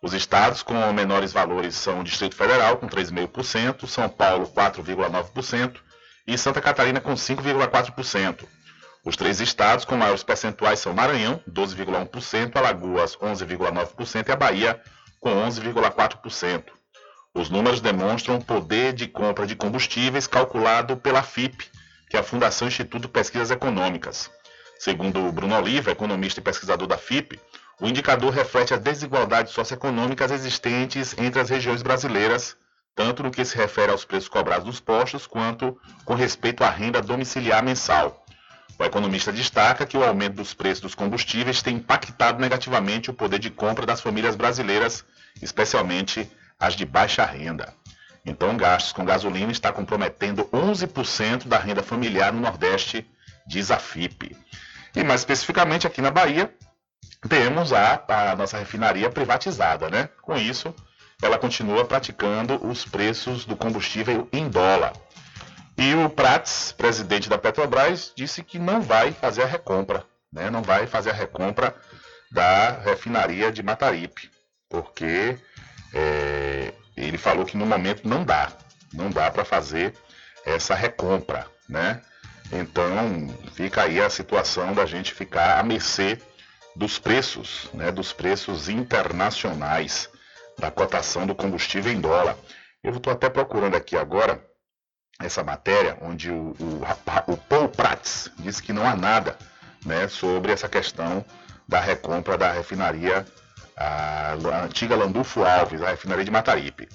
[0.00, 5.85] Os estados com menores valores são o Distrito Federal, com 3,5%, São Paulo, 4,9%
[6.26, 8.44] e Santa Catarina, com 5,4%.
[9.04, 14.80] Os três estados com maiores percentuais são Maranhão, 12,1%, Alagoas, 11,9% e a Bahia,
[15.20, 16.64] com 11,4%.
[17.32, 21.70] Os números demonstram o poder de compra de combustíveis calculado pela FIP,
[22.08, 24.30] que é a Fundação Instituto Pesquisas Econômicas.
[24.78, 27.40] Segundo Bruno Oliva, economista e pesquisador da FIP,
[27.80, 32.56] o indicador reflete as desigualdades socioeconômicas existentes entre as regiões brasileiras,
[32.96, 37.02] tanto no que se refere aos preços cobrados nos postos, quanto com respeito à renda
[37.02, 38.24] domiciliar mensal.
[38.78, 43.38] O economista destaca que o aumento dos preços dos combustíveis tem impactado negativamente o poder
[43.38, 45.04] de compra das famílias brasileiras,
[45.42, 47.72] especialmente as de baixa renda.
[48.24, 53.08] Então, gastos com gasolina está comprometendo 11% da renda familiar no Nordeste,
[53.46, 54.36] diz a FIP.
[54.94, 56.52] E mais especificamente aqui na Bahia,
[57.28, 60.08] temos a, a nossa refinaria privatizada, né?
[60.22, 60.74] Com isso,
[61.22, 64.92] ela continua praticando os preços do combustível em dólar.
[65.76, 70.50] E o Prats, presidente da Petrobras, disse que não vai fazer a recompra, né?
[70.50, 71.74] Não vai fazer a recompra
[72.30, 74.30] da refinaria de Mataripe,
[74.68, 75.38] porque
[75.92, 78.52] é, ele falou que no momento não dá,
[78.92, 79.94] não dá para fazer
[80.44, 82.02] essa recompra, né?
[82.52, 86.18] Então fica aí a situação da gente ficar à mercê
[86.74, 90.08] dos preços, né, dos preços internacionais
[90.58, 92.36] da cotação do combustível em dólar.
[92.82, 94.42] Eu estou até procurando aqui agora
[95.20, 99.36] essa matéria onde o, o, o Paul Prats diz que não há nada
[99.84, 101.24] né, sobre essa questão
[101.66, 103.26] da recompra da refinaria,
[103.76, 106.88] a, a antiga Landulfo Alves, a refinaria de Mataripe.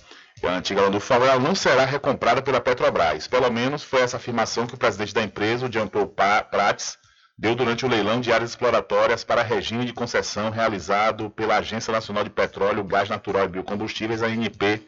[0.44, 3.28] A antiga Landulfo Alves não será recomprada pela Petrobras.
[3.28, 6.98] Pelo menos foi essa afirmação que o presidente da empresa, o Jean Paul Prats,
[7.42, 12.24] deu durante o leilão de áreas exploratórias para regime de concessão realizado pela Agência Nacional
[12.24, 14.80] de Petróleo, Gás Natural e Biocombustíveis, ANP,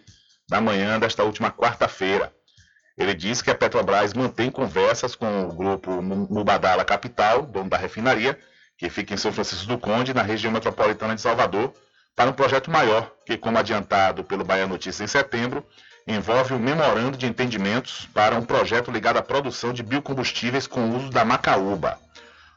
[0.48, 2.32] na manhã desta última quarta-feira.
[2.96, 8.38] Ele disse que a Petrobras mantém conversas com o grupo Mubadala Capital, dono da refinaria,
[8.78, 11.74] que fica em São Francisco do Conde, na região metropolitana de Salvador,
[12.16, 15.66] para um projeto maior, que, como adiantado pelo Bahia Notícias em setembro,
[16.08, 21.10] envolve um memorando de entendimentos para um projeto ligado à produção de biocombustíveis com uso
[21.10, 22.03] da macaúba.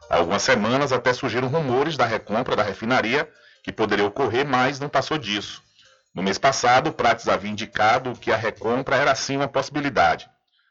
[0.09, 3.29] Há algumas semanas até surgiram rumores da recompra da refinaria,
[3.63, 5.61] que poderia ocorrer, mas não passou disso.
[6.15, 10.29] No mês passado, Prates havia indicado que a recompra era sim uma possibilidade.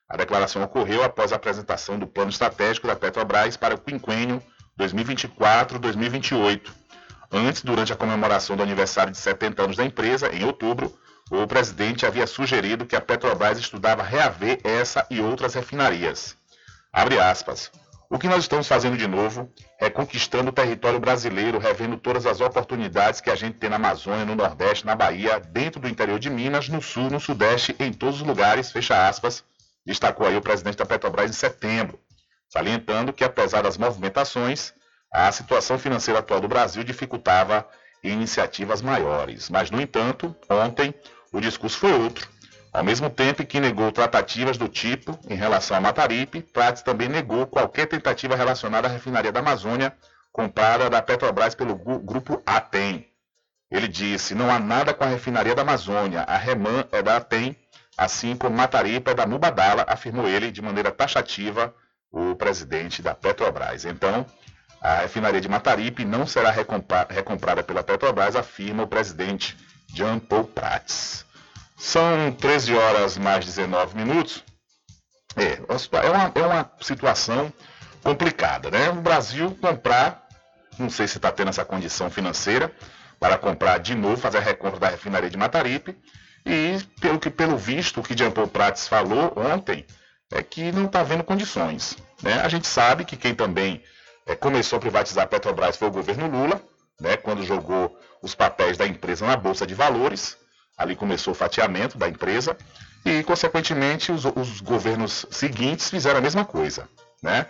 [0.09, 4.43] A declaração ocorreu após a apresentação do plano estratégico da Petrobras para o quinquênio
[4.79, 6.71] 2024-2028.
[7.31, 10.97] Antes, durante a comemoração do aniversário de 70 anos da empresa, em outubro,
[11.31, 16.37] o presidente havia sugerido que a Petrobras estudava reaver essa e outras refinarias.
[16.93, 17.71] Abre aspas.
[18.09, 22.41] O que nós estamos fazendo de novo é conquistando o território brasileiro, revendo todas as
[22.41, 26.31] oportunidades que a gente tem na Amazônia, no Nordeste, na Bahia, dentro do interior de
[26.31, 29.43] Minas, no Sul, no Sudeste, em todos os lugares, fecha aspas,
[29.85, 31.99] destacou aí o presidente da Petrobras em setembro,
[32.49, 34.73] salientando que apesar das movimentações,
[35.13, 37.69] a situação financeira atual do Brasil dificultava
[38.05, 39.51] iniciativas maiores.
[39.51, 40.95] Mas, no entanto, ontem
[41.33, 42.29] o discurso foi outro
[42.77, 47.47] ao mesmo tempo que negou tratativas do tipo em relação a Mataripe, Prates também negou
[47.47, 49.97] qualquer tentativa relacionada à refinaria da Amazônia
[50.31, 53.07] comprada da Petrobras pelo grupo ATEM.
[53.71, 57.57] Ele disse: não há nada com a refinaria da Amazônia, a Reman é da ATEM,
[57.97, 61.75] assim como Mataripe é da Mubadala, afirmou ele de maneira taxativa,
[62.13, 63.87] o presidente da Petrobras.
[63.87, 64.27] Então,
[64.83, 69.57] a refinaria de Mataripe não será recomprada pela Petrobras, afirma o presidente
[69.95, 71.26] Jean Paul Prats.
[71.77, 74.43] São 13 horas mais 19 minutos.
[75.37, 75.61] É,
[76.03, 77.53] é uma, é uma situação
[78.03, 78.89] complicada, né?
[78.91, 80.27] O Brasil comprar,
[80.79, 82.73] não sei se está tendo essa condição financeira,
[83.21, 85.97] para comprar de novo, fazer a recompra da refinaria de Mataripe.
[86.45, 89.85] E pelo que pelo visto, o que Jean-Paul Prats falou ontem,
[90.33, 91.97] é que não está havendo condições.
[92.23, 92.35] Né?
[92.41, 93.83] A gente sabe que quem também
[94.27, 96.61] é, começou a privatizar a Petrobras foi o governo Lula,
[97.01, 97.17] né?
[97.17, 100.37] quando jogou os papéis da empresa na Bolsa de Valores.
[100.77, 102.57] Ali começou o fatiamento da empresa
[103.05, 106.89] e, consequentemente, os, os governos seguintes fizeram a mesma coisa.
[107.23, 107.47] Né?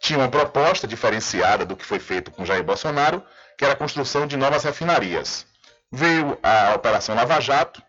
[0.00, 3.22] Tinha uma proposta diferenciada do que foi feito com Jair Bolsonaro,
[3.56, 5.46] que era a construção de novas refinarias.
[5.90, 7.82] Veio a Operação Lava Jato,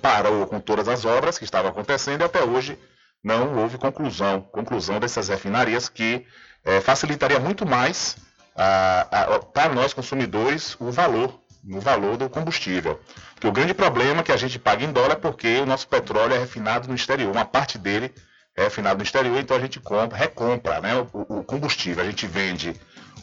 [0.00, 2.78] parou com todas as obras que estavam acontecendo e até hoje
[3.22, 6.24] não houve conclusão, conclusão dessas refinarias que
[6.64, 8.16] é, facilitaria muito mais
[8.54, 13.00] para nós consumidores o valor, o valor do combustível.
[13.34, 15.88] Porque o grande problema é que a gente paga em dólar é porque o nosso
[15.88, 18.14] petróleo é refinado no exterior, uma parte dele
[18.56, 22.02] é refinado no exterior, então a gente compra, recompra né, o, o combustível.
[22.02, 22.74] A gente vende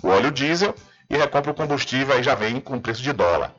[0.02, 0.76] o óleo diesel
[1.10, 3.54] e recompra o combustível aí já vem com preço de dólar.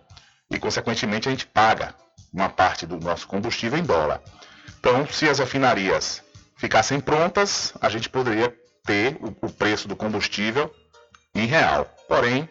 [0.51, 1.94] E consequentemente a gente paga
[2.32, 4.20] uma parte do nosso combustível em dólar.
[4.78, 6.23] Então, se as refinarias
[6.56, 8.55] ficassem prontas, a gente poderia
[8.85, 10.73] ter o, o preço do combustível
[11.35, 11.86] em real.
[12.06, 12.48] Porém,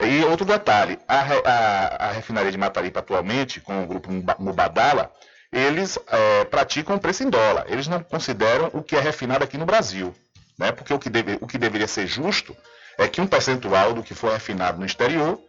[0.00, 5.10] e outro detalhe, a, a, a refinaria de Mataripa atualmente, com o grupo Mubadala,
[5.50, 7.64] eles é, praticam preço em dólar.
[7.68, 10.14] Eles não consideram o que é refinado aqui no Brasil.
[10.58, 10.70] Né?
[10.70, 12.54] Porque o que, deve, o que deveria ser justo
[12.98, 15.40] é que um percentual do que for refinado no exterior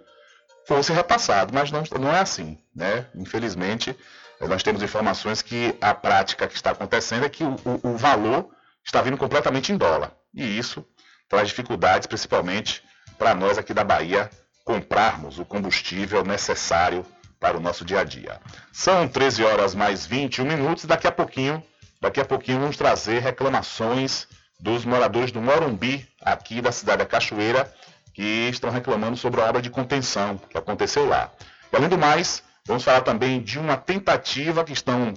[0.66, 2.58] fosse repassado, mas não, não é assim.
[2.74, 3.06] Né?
[3.16, 3.98] Infelizmente,
[4.40, 8.50] nós temos informações que a prática que está acontecendo é que o, o, o valor
[8.86, 10.14] está vindo completamente em dólar.
[10.34, 10.86] E isso
[11.28, 12.84] traz dificuldades, principalmente
[13.18, 14.30] para nós aqui da Bahia,
[14.64, 17.06] comprarmos o combustível necessário
[17.40, 18.40] para o nosso dia a dia.
[18.72, 21.64] São 13 horas mais 21 minutos e daqui a pouquinho,
[22.02, 24.28] daqui a pouquinho vamos trazer reclamações
[24.60, 27.72] dos moradores do Morumbi, aqui da cidade da Cachoeira,
[28.14, 31.32] que estão reclamando sobre a obra de contenção que aconteceu lá.
[31.72, 35.14] E além do mais, vamos falar também de uma tentativa que estão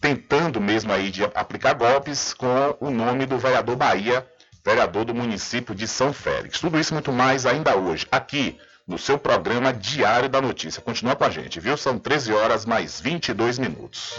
[0.00, 4.24] tentando mesmo aí de aplicar golpes com o nome do vereador Bahia,
[4.64, 6.60] vereador do município de São Félix.
[6.60, 10.80] Tudo isso muito mais ainda hoje, aqui no seu programa Diário da Notícia.
[10.80, 11.76] Continua com a gente, viu?
[11.76, 14.18] São 13 horas mais 22 minutos.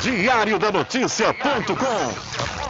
[0.00, 2.69] Diário da Notícia.com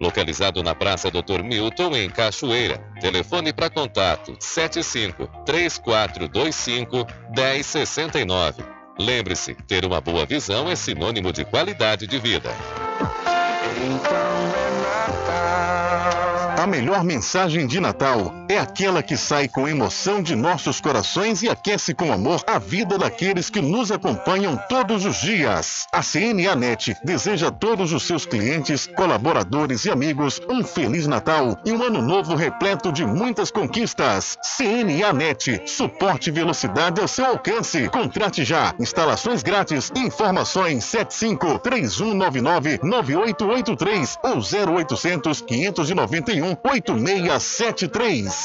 [0.00, 1.42] Localizado na Praça Dr.
[1.42, 2.78] Milton, em Cachoeira.
[3.00, 8.62] Telefone para contato 75 3425 1069.
[8.98, 12.50] Lembre-se, ter uma boa visão é sinônimo de qualidade de vida.
[16.58, 21.48] A melhor mensagem de Natal é aquela que sai com emoção de nossos corações e
[21.48, 25.86] aquece com amor a vida daqueles que nos acompanham todos os dias.
[25.92, 31.58] A CNA Net deseja a todos os seus clientes, colaboradores e amigos um feliz Natal
[31.64, 34.38] e um ano novo repleto de muitas conquistas.
[34.56, 37.88] CNA Net, suporte e velocidade ao seu alcance.
[37.88, 38.74] Contrate já.
[38.78, 39.90] Instalações grátis.
[39.96, 48.35] Informações 75 3199 9883 ou 0800 591 8673.
[48.36, 48.44] E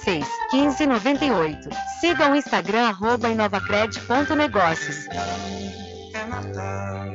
[0.03, 1.69] 36 15 98.
[1.99, 5.07] Siga o Instagram arroba inovacred.negócios.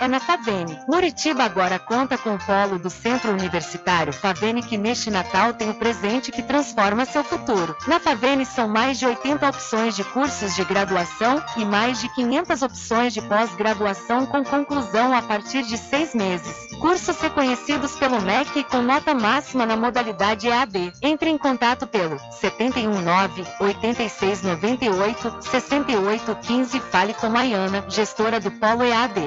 [0.00, 0.78] é na Favene.
[0.88, 5.74] Muritiba agora conta com o polo do Centro Universitário Favene que neste Natal tem o
[5.74, 7.76] presente que transforma seu futuro.
[7.86, 12.62] Na Favene são mais de 80 opções de cursos de graduação e mais de 500
[12.62, 16.70] opções de pós-graduação com conclusão a partir de seis meses.
[16.80, 20.94] Cursos reconhecidos pelo MEC com nota máxima na modalidade EAD.
[21.02, 29.26] Entre em contato pelo 719 8698 6815 Fale com Maiana, gestora do Polo EAD.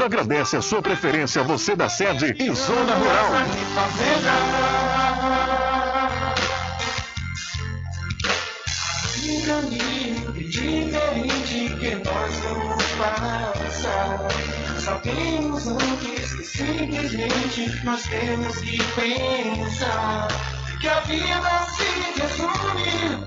[0.00, 3.32] agradece a sua preferência, você da sede e zona rural.
[9.24, 14.28] Um caminho diferente que nós vamos passar.
[14.78, 20.28] Sabemos antes que simplesmente nós temos que pensar
[20.80, 23.26] que a vida se resume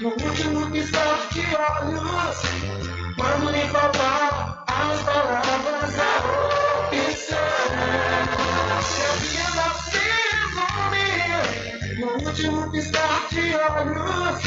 [0.00, 3.05] no último piscar de olhos.
[3.16, 6.18] Quando lhe faltar as palavras, a
[6.80, 7.48] opção.
[9.84, 9.98] Se
[10.38, 14.40] resume no último piscar de olhos.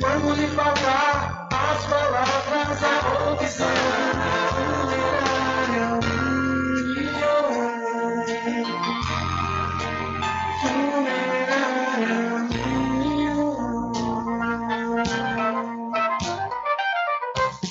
[0.00, 4.57] Quando lhe faltar as palavras, a opção.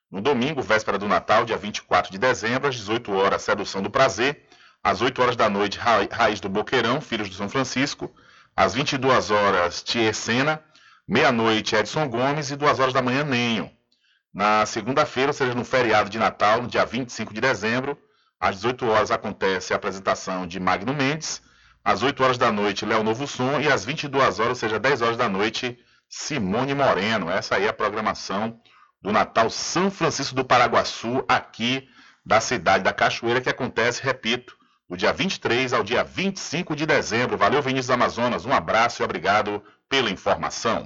[0.09, 4.47] No domingo, véspera do Natal, dia 24 de dezembro, às 18 horas, Sedução do Prazer.
[4.83, 8.15] Às 8 horas da noite, Ra Raiz do Boqueirão, Filhos do São Francisco.
[8.55, 10.63] Às 22 horas, Tia Sena.
[11.09, 12.51] Meia-noite, Edson Gomes.
[12.51, 13.71] E 2 horas da manhã, Nenho.
[14.35, 17.99] Na segunda-feira, ou seja, no feriado de Natal, no dia 25 de dezembro,
[18.39, 21.41] às 18 horas acontece a apresentação de Magno Mendes.
[21.85, 23.61] Às 8 horas da noite, Léo Novo Som.
[23.61, 25.79] E às 22 horas, ou seja, 10 horas da noite,
[26.09, 27.31] Simone Moreno.
[27.31, 28.61] Essa aí é a programação
[29.01, 31.89] do Natal São Francisco do Paraguaçu, aqui
[32.25, 34.57] da cidade da Cachoeira, que acontece, repito,
[34.89, 37.37] do dia 23 ao dia 25 de dezembro.
[37.37, 38.47] Valeu, Vinícius Amazonas.
[38.47, 40.85] Um abraço e obrigado pela informação.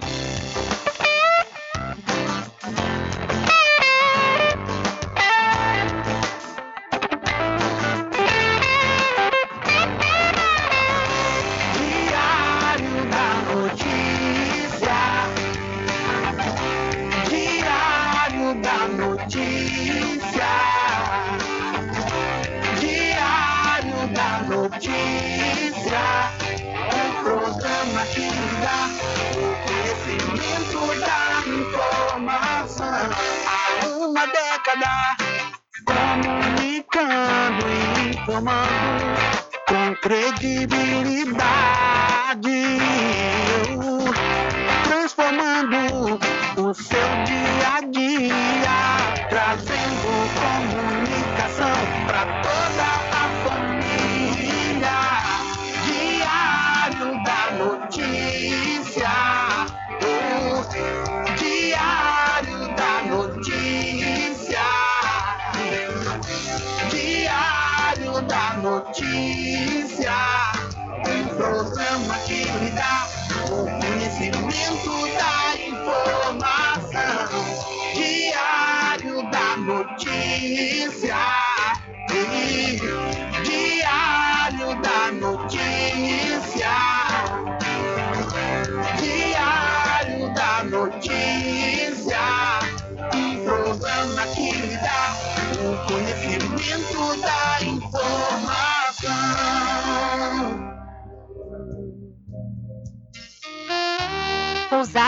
[40.02, 41.09] Com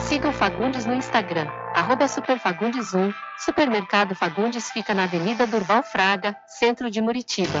[0.00, 3.14] Siga o Fagundes no Instagram, arroba superfagundes1.
[3.38, 7.60] Supermercado Fagundes fica na Avenida Durval Fraga, centro de Muritiba.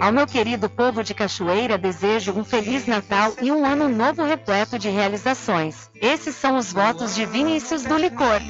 [0.00, 4.78] Ao meu querido povo de Cachoeira, desejo um Feliz Natal e um ano novo repleto
[4.78, 5.90] de realizações.
[5.94, 8.40] Esses são os votos de Vinícius do Licor.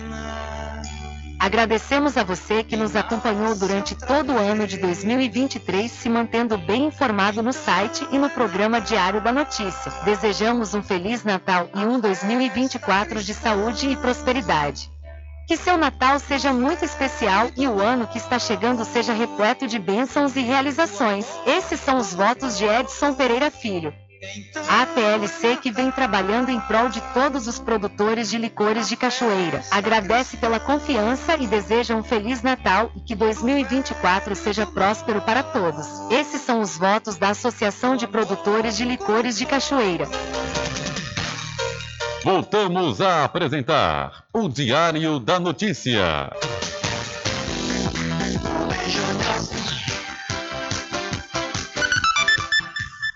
[1.38, 6.86] Agradecemos a você que nos acompanhou durante todo o ano de 2023, se mantendo bem
[6.86, 9.92] informado no site e no programa Diário da Notícia.
[10.04, 14.90] Desejamos um Feliz Natal e um 2024 de saúde e prosperidade.
[15.48, 19.78] Que seu Natal seja muito especial e o ano que está chegando seja repleto de
[19.78, 21.26] bênçãos e realizações.
[21.46, 23.94] Esses são os votos de Edson Pereira Filho.
[24.68, 29.62] A APLC que vem trabalhando em prol de todos os produtores de licores de Cachoeira.
[29.70, 35.86] Agradece pela confiança e deseja um Feliz Natal e que 2024 seja próspero para todos.
[36.10, 40.06] Esses são os votos da Associação de Produtores de Licores de Cachoeira.
[42.24, 46.30] Voltamos a apresentar o Diário da Notícia.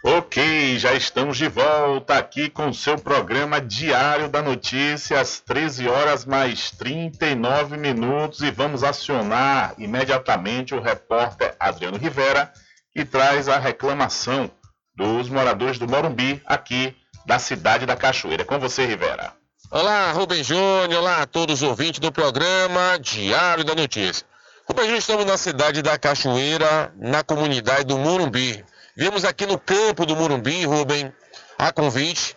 [0.04, 5.88] Ok, já estamos de volta aqui com o seu programa Diário da Notícia, às 13
[5.88, 12.52] horas mais 39 minutos, e vamos acionar imediatamente o repórter Adriano Rivera,
[12.92, 14.48] que traz a reclamação
[14.94, 18.44] dos moradores do Morumbi, aqui da cidade da Cachoeira.
[18.44, 19.32] Com você, Rivera.
[19.70, 24.26] Olá, Rubem Júnior, olá a todos os ouvintes do programa Diário da Notícia.
[24.68, 28.64] Rubem Júnior, estamos na cidade da Cachoeira, na comunidade do Morumbi.
[28.96, 31.12] Viemos aqui no campo do Morumbi, Rubem,
[31.58, 32.36] a convite,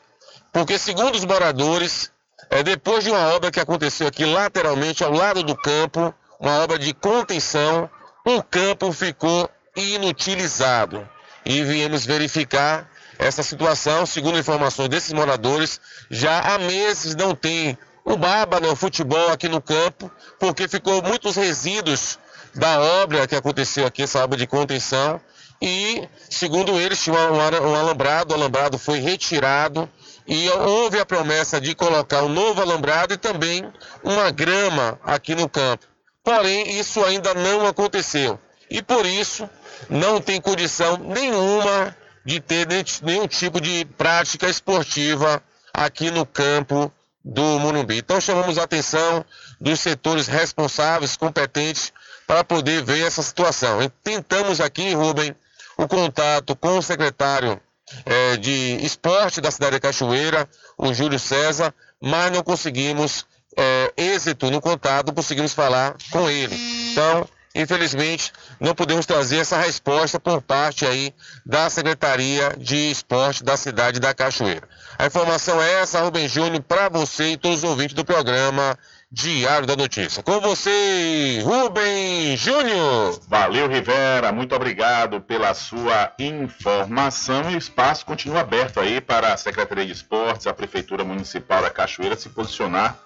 [0.53, 2.11] porque segundo os moradores,
[2.49, 6.79] é, depois de uma obra que aconteceu aqui lateralmente, ao lado do campo, uma obra
[6.79, 7.89] de contenção,
[8.25, 11.07] o campo ficou inutilizado.
[11.45, 15.79] E viemos verificar essa situação, segundo informações desses moradores,
[16.09, 21.01] já há meses não tem o baba, né, o futebol aqui no campo, porque ficou
[21.01, 22.19] muitos resíduos
[22.53, 25.19] da obra que aconteceu aqui, essa obra de contenção,
[25.61, 29.89] e, segundo eles, tinha um alambrado, o alambrado foi retirado,
[30.27, 33.71] e houve a promessa de colocar um novo alambrado e também
[34.03, 35.85] uma grama aqui no campo.
[36.23, 38.39] Porém, isso ainda não aconteceu.
[38.69, 39.47] E por isso,
[39.89, 41.95] não tem condição nenhuma
[42.25, 42.67] de ter
[43.03, 45.41] nenhum tipo de prática esportiva
[45.73, 46.91] aqui no campo
[47.23, 47.97] do Morumbi.
[47.97, 49.23] Então chamamos a atenção
[49.59, 51.93] dos setores responsáveis, competentes,
[52.27, 53.81] para poder ver essa situação.
[53.81, 55.35] E tentamos aqui, Rubem,
[55.77, 57.61] o contato com o secretário
[58.05, 63.25] é, de esporte da cidade de Cachoeira, o Júlio César, mas não conseguimos
[63.55, 66.55] é, êxito no contato, não conseguimos falar com ele.
[66.91, 71.13] Então, infelizmente, não podemos trazer essa resposta por parte aí
[71.45, 74.67] da Secretaria de Esporte da cidade da Cachoeira.
[74.99, 78.77] A informação é essa, Rubem Júnior, para você e todos os ouvintes do programa
[79.11, 80.21] Diário da Notícia.
[80.21, 83.19] Com você, Rubem Júnior.
[83.27, 84.31] Valeu, Rivera.
[84.31, 87.49] Muito obrigado pela sua informação.
[87.49, 91.69] E o espaço continua aberto aí para a Secretaria de Esportes, a Prefeitura Municipal da
[91.69, 92.97] Cachoeira se posicionar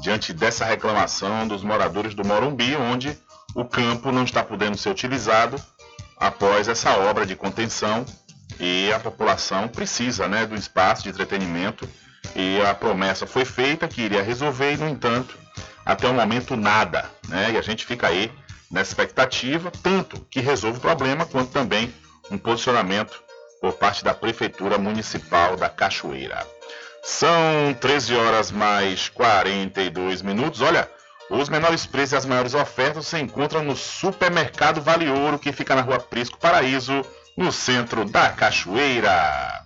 [0.00, 3.16] diante dessa reclamação dos moradores do Morumbi, onde
[3.54, 5.56] o campo não está podendo ser utilizado
[6.16, 8.04] após essa obra de contenção
[8.58, 11.88] e a população precisa né, do espaço de entretenimento
[12.34, 15.36] e a promessa foi feita que iria resolver e, no entanto,
[15.84, 17.10] até o momento nada.
[17.28, 17.52] Né?
[17.52, 18.30] E a gente fica aí
[18.70, 21.92] nessa expectativa, tanto que resolva o problema, quanto também
[22.30, 23.22] um posicionamento
[23.60, 26.46] por parte da Prefeitura Municipal da Cachoeira.
[27.02, 30.60] São 13 horas mais 42 minutos.
[30.60, 30.88] Olha,
[31.40, 35.74] os menores preços e as maiores ofertas se encontram no Supermercado Vale Ouro, que fica
[35.74, 37.02] na rua Prisco Paraíso,
[37.36, 39.64] no centro da Cachoeira.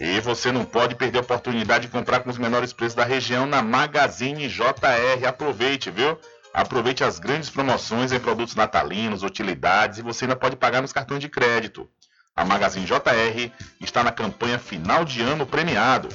[0.00, 3.46] E você não pode perder a oportunidade de comprar com os menores preços da região
[3.46, 5.24] na Magazine JR.
[5.26, 6.18] Aproveite, viu?
[6.52, 11.20] Aproveite as grandes promoções em produtos natalinos, utilidades e você ainda pode pagar nos cartões
[11.20, 11.88] de crédito.
[12.34, 16.08] A Magazine JR está na campanha final de ano premiado.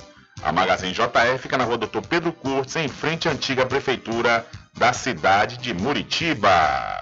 [0.44, 4.46] A Magazine JR fica na rua Doutor Pedro Curtis, em frente à antiga prefeitura
[4.80, 7.02] da cidade de Muritiba.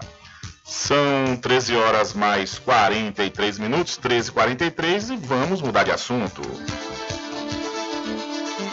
[0.66, 6.42] São 13 horas mais 43 minutos, 13h43 e vamos mudar de assunto.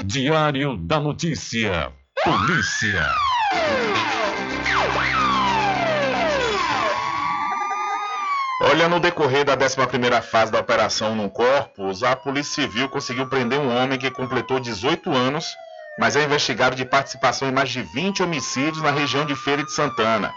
[0.02, 1.92] Diário da Notícia.
[2.24, 3.06] Polícia.
[8.62, 13.60] Olha, no decorrer da 11ª fase da Operação No Corpus, a Polícia Civil conseguiu prender
[13.60, 15.54] um homem que completou 18 anos,
[15.98, 19.72] mas é investigado de participação em mais de 20 homicídios na região de Feira de
[19.72, 20.32] Santana.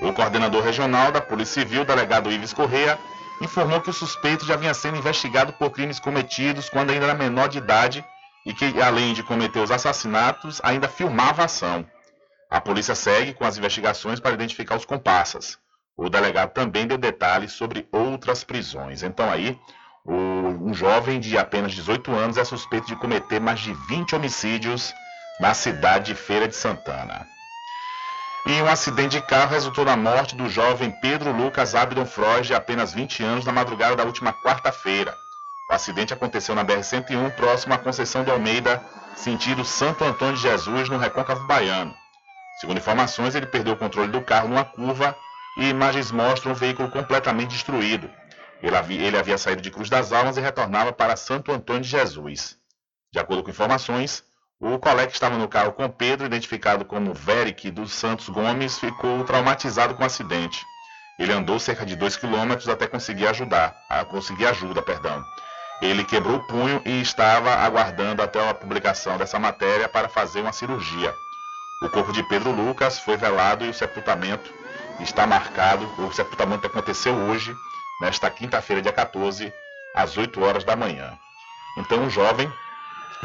[0.00, 2.98] O coordenador regional da Polícia Civil, delegado Ives Correa,
[3.40, 7.48] informou que o suspeito já vinha sendo investigado por crimes cometidos quando ainda era menor
[7.48, 8.04] de idade
[8.46, 11.86] e que, além de cometer os assassinatos, ainda filmava a ação.
[12.48, 15.58] A polícia segue com as investigações para identificar os comparsas.
[15.96, 19.02] O delegado também deu detalhes sobre outras prisões.
[19.02, 19.58] Então aí,
[20.10, 24.92] o, um jovem de apenas 18 anos é suspeito de cometer mais de 20 homicídios
[25.38, 27.26] na cidade de Feira de Santana.
[28.46, 32.54] E um acidente de carro resultou na morte do jovem Pedro Lucas Abdon Freud, de
[32.54, 35.14] apenas 20 anos, na madrugada da última quarta-feira.
[35.70, 38.82] O acidente aconteceu na BR-101, próximo à Conceição do Almeida,
[39.14, 41.94] sentido Santo Antônio de Jesus, no Recôncavo Baiano.
[42.60, 45.16] Segundo informações, ele perdeu o controle do carro numa curva
[45.56, 48.10] e imagens mostram o veículo completamente destruído.
[48.62, 51.88] Ele havia, ele havia saído de Cruz das Almas e retornava para Santo Antônio de
[51.88, 52.56] Jesus.
[53.12, 54.22] De acordo com informações,
[54.60, 59.94] o colega estava no carro com Pedro, identificado como Veric dos Santos Gomes, ficou traumatizado
[59.94, 60.64] com o acidente.
[61.18, 65.24] Ele andou cerca de 2 quilômetros até conseguir ajudar, a conseguir ajuda, perdão.
[65.80, 70.52] Ele quebrou o punho e estava aguardando até a publicação dessa matéria para fazer uma
[70.52, 71.14] cirurgia.
[71.82, 74.52] O corpo de Pedro Lucas foi velado e o sepultamento
[75.00, 75.90] está marcado.
[75.98, 77.56] O sepultamento aconteceu hoje,
[78.00, 79.52] nesta quinta-feira, dia 14,
[79.94, 81.18] às 8 horas da manhã.
[81.78, 82.50] Então, o jovem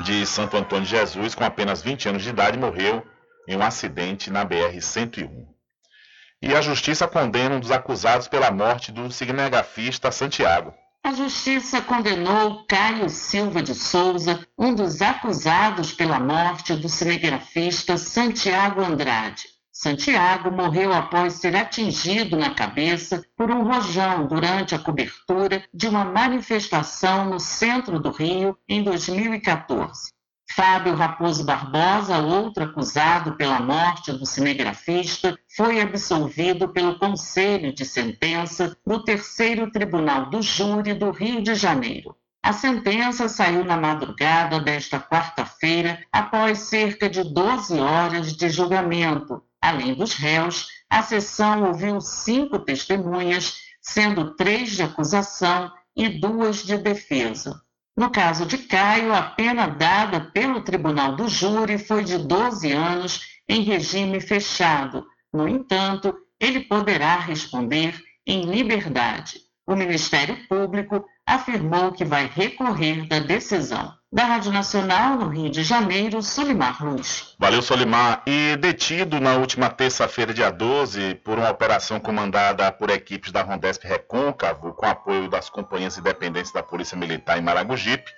[0.04, 3.06] de Santo Antônio de Jesus, com apenas 20 anos de idade, morreu
[3.48, 5.48] em um acidente na BR-101.
[6.42, 10.74] E a justiça condena um dos acusados pela morte do cinegrafista Santiago.
[11.04, 18.82] A justiça condenou Caio Silva de Souza, um dos acusados pela morte do cinegrafista Santiago
[18.82, 19.55] Andrade.
[19.78, 26.06] Santiago morreu após ser atingido na cabeça por um rojão durante a cobertura de uma
[26.06, 30.14] manifestação no centro do Rio em 2014.
[30.56, 38.78] Fábio Raposo Barbosa, outro acusado pela morte do cinegrafista, foi absolvido pelo Conselho de Sentença
[38.88, 42.16] no Terceiro Tribunal do Júri do Rio de Janeiro.
[42.42, 49.96] A sentença saiu na madrugada desta quarta-feira, após cerca de 12 horas de julgamento, Além
[49.96, 57.60] dos réus, a sessão ouviu cinco testemunhas, sendo três de acusação e duas de defesa.
[57.98, 63.22] No caso de Caio, a pena dada pelo tribunal do júri foi de 12 anos
[63.50, 65.04] em regime fechado.
[65.34, 69.40] No entanto, ele poderá responder em liberdade.
[69.66, 73.92] O Ministério Público afirmou que vai recorrer da decisão.
[74.16, 77.36] Da Rádio Nacional, no Rio de Janeiro, Solimar Luz.
[77.38, 78.22] Valeu, Solimar.
[78.26, 83.86] E detido na última terça-feira, dia 12, por uma operação comandada por equipes da Rondesp
[83.86, 88.10] Recôncavo, com apoio das companhias independentes da Polícia Militar em Maragogipe,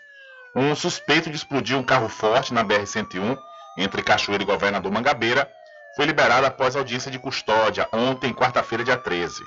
[0.55, 3.35] um suspeito de explodir um carro forte na BR-101,
[3.79, 5.49] entre Cachoeira e Governador Mangabeira,
[5.95, 9.41] foi liberado após audiência de custódia, ontem, quarta-feira, dia 13.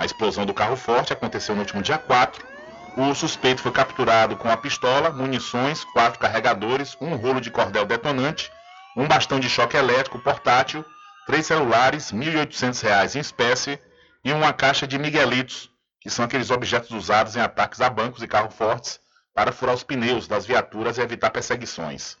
[0.00, 2.55] A explosão do carro forte aconteceu no último dia 4
[2.96, 8.50] o suspeito foi capturado com a pistola, munições, quatro carregadores, um rolo de cordel detonante,
[8.96, 10.82] um bastão de choque elétrico portátil,
[11.26, 13.78] três celulares, R$ 1.800 em espécie
[14.24, 15.70] e uma caixa de miguelitos,
[16.00, 18.98] que são aqueles objetos usados em ataques a bancos e carros fortes
[19.34, 22.16] para furar os pneus das viaturas e evitar perseguições.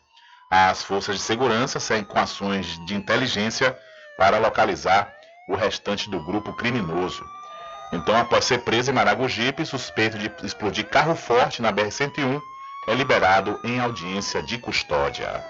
[0.50, 3.76] As forças de segurança seguem com ações de inteligência
[4.18, 5.12] para localizar
[5.48, 7.24] o restante do grupo criminoso.
[7.92, 12.40] Então, após ser preso em Maragogipe, suspeito de explodir carro forte na BR-101,
[12.88, 15.44] é liberado em audiência de custódia.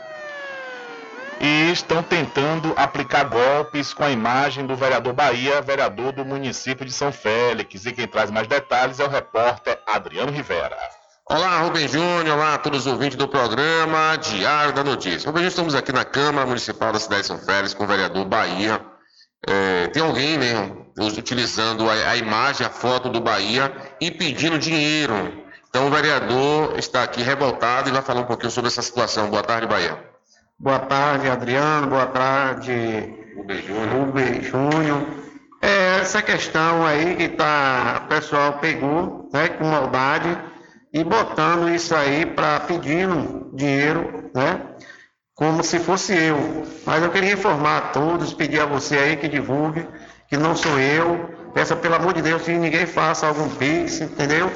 [1.40, 6.92] E estão tentando aplicar golpes com a imagem do vereador Bahia, vereador do município de
[6.92, 7.84] São Félix.
[7.84, 10.76] E quem traz mais detalhes é o repórter Adriano Rivera.
[11.28, 15.26] Olá, Rubem Júnior, olá a todos os ouvintes do programa Diário da Notícia.
[15.26, 18.24] Rubem Júnior, estamos aqui na Câmara Municipal da cidade de São Félix com o vereador
[18.24, 18.80] Bahia.
[19.46, 25.44] É, tem alguém, né, utilizando a, a imagem, a foto do Bahia e pedindo dinheiro.
[25.68, 29.28] Então o vereador está aqui revoltado e vai falar um pouquinho sobre essa situação.
[29.28, 29.98] Boa tarde, Bahia.
[30.58, 31.88] Boa tarde, Adriano.
[31.88, 32.72] Boa tarde,
[33.36, 35.06] Rubem Júnior.
[35.60, 40.38] É essa questão aí que tá, o pessoal pegou né, com maldade
[40.92, 44.62] e botando isso aí para pedindo dinheiro, né?
[45.34, 46.66] Como se fosse eu.
[46.86, 49.86] Mas eu queria informar a todos, pedir a você aí que divulgue
[50.28, 51.30] que não sou eu.
[51.54, 54.50] Peça pelo amor de Deus que ninguém faça algum pix, entendeu?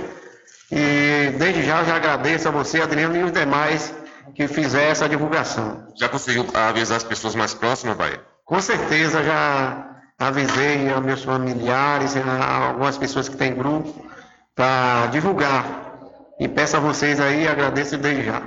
[0.70, 3.94] E desde já já agradeço a você, Adriano, e os demais
[4.34, 5.88] que fizeram essa divulgação.
[5.98, 8.20] Já conseguiu avisar as pessoas mais próximas, Bahia?
[8.44, 9.86] Com certeza já
[10.18, 14.06] avisei a meus familiares, a algumas pessoas que têm grupo,
[14.54, 15.64] para divulgar.
[16.38, 18.42] E peço a vocês aí, agradeço desde já.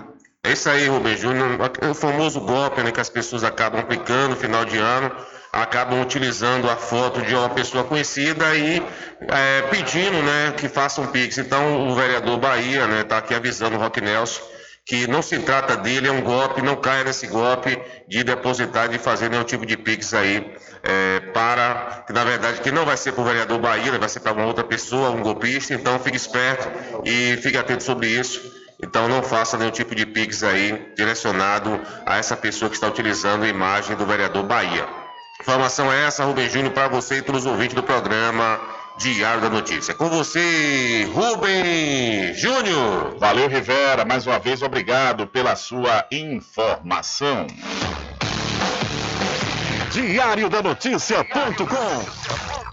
[0.45, 1.57] É isso aí, Rubem Júnior.
[1.89, 5.11] O famoso golpe né, que as pessoas acabam aplicando no final de ano
[5.53, 8.81] acabam utilizando a foto de uma pessoa conhecida e
[9.21, 11.37] é, pedindo né, que façam um Pix.
[11.37, 14.41] Então o vereador Bahia está né, tá aqui avisando o Rock Nelson
[14.85, 18.97] que não se trata dele, é um golpe, não caia nesse golpe de depositar, de
[18.97, 20.53] fazer nenhum tipo de Pix aí,
[20.83, 24.19] é, para, que na verdade, que não vai ser para o vereador Bahia, vai ser
[24.19, 26.69] para uma outra pessoa, um golpista, então fique esperto
[27.05, 28.41] e fique atento sobre isso.
[28.83, 33.43] Então não faça nenhum tipo de Pix aí direcionado a essa pessoa que está utilizando
[33.43, 35.02] a imagem do vereador Bahia.
[35.43, 38.61] Informação é essa, Rubem Júnior, para você e todos os ouvintes do programa
[38.97, 39.93] Diário da Notícia.
[39.93, 43.17] Com você, Rubem Júnior.
[43.19, 44.05] Valeu, Rivera.
[44.05, 47.45] Mais uma vez, obrigado pela sua informação.
[49.91, 52.72] Diário da Notícia.com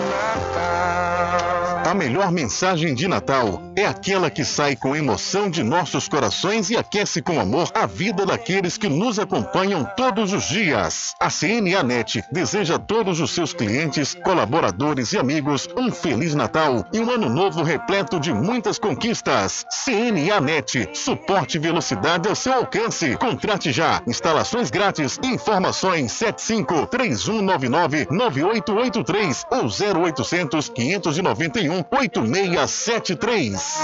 [1.91, 6.77] A melhor mensagem de Natal é aquela que sai com emoção de nossos corações e
[6.77, 11.13] aquece com amor a vida daqueles que nos acompanham todos os dias.
[11.19, 16.85] A CNA Net deseja a todos os seus clientes, colaboradores e amigos um Feliz Natal
[16.93, 19.65] e um ano novo repleto de muitas conquistas.
[19.83, 23.17] CNA Net, suporte e velocidade ao seu alcance.
[23.17, 24.01] Contrate já.
[24.07, 25.19] Instalações grátis.
[25.21, 33.81] Informações 75 3199 9883 ou 0800 591 8673.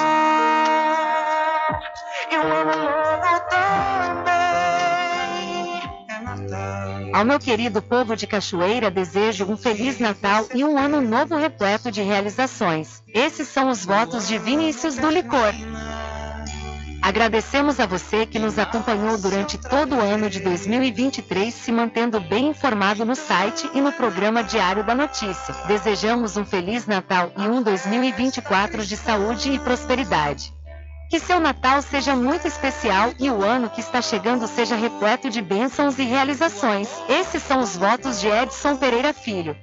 [7.14, 11.92] Ao meu querido povo de Cachoeira, desejo um Feliz Natal e um ano novo repleto
[11.92, 13.02] de realizações.
[13.12, 15.54] Esses são os votos de Vinícius do Licor.
[17.08, 22.50] Agradecemos a você que nos acompanhou durante todo o ano de 2023, se mantendo bem
[22.50, 25.56] informado no site e no programa Diário da Notícia.
[25.70, 30.54] Desejamos um Feliz Natal e um 2024 de saúde e prosperidade.
[31.10, 35.42] Que seu Natal seja muito especial e o ano que está chegando seja repleto de
[35.42, 36.90] bênçãos e realizações.
[37.08, 39.56] Esses são os votos de Edson Pereira Filho.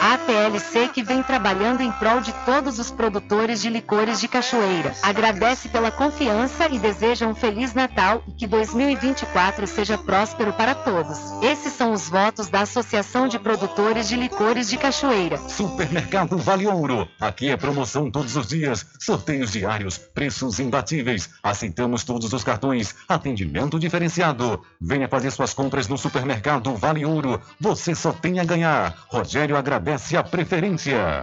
[0.00, 4.94] A APLC que vem trabalhando em prol de todos os produtores de licores de cachoeira.
[5.02, 11.18] Agradece pela confiança e deseja um Feliz Natal e que 2024 seja próspero para todos.
[11.42, 15.38] Esses são os votos da Associação de Produtores de Licores de Cachoeira.
[15.48, 17.08] Supermercado Vale Ouro.
[17.20, 21.30] Aqui é promoção todos os dias, sorteios diários, preços imbatíveis.
[21.42, 24.62] Aceitamos todos os cartões, atendimento diferenciado.
[24.80, 27.40] Venha fazer suas compras no Supermercado Vale Ouro.
[27.60, 29.06] Você só tem a ganhar.
[29.08, 31.22] Rogério agradece a preferência.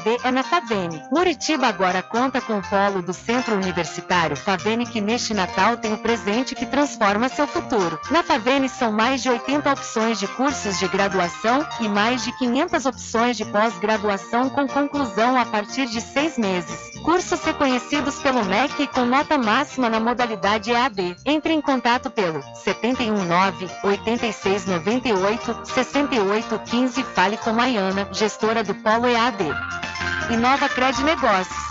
[0.23, 1.03] É na Favene.
[1.11, 5.97] Muritiba agora conta com o polo do Centro Universitário Favene que neste Natal tem o
[5.97, 7.99] presente que transforma seu futuro.
[8.09, 12.85] Na Favene são mais de 80 opções de cursos de graduação e mais de 500
[12.87, 16.91] opções de pós-graduação com conclusão a partir de seis meses.
[17.03, 21.15] Cursos reconhecidos pelo MEC com nota máxima na modalidade EAD.
[21.25, 29.90] Entre em contato pelo 719 8698 6815 Fale com Maiana, gestora do Polo EAD.
[30.29, 31.70] Inova Cred Negócios.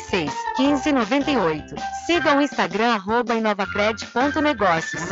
[0.09, 1.75] 86 15 98.
[2.05, 5.03] Siga o Instagram arroba inovacred.negócios.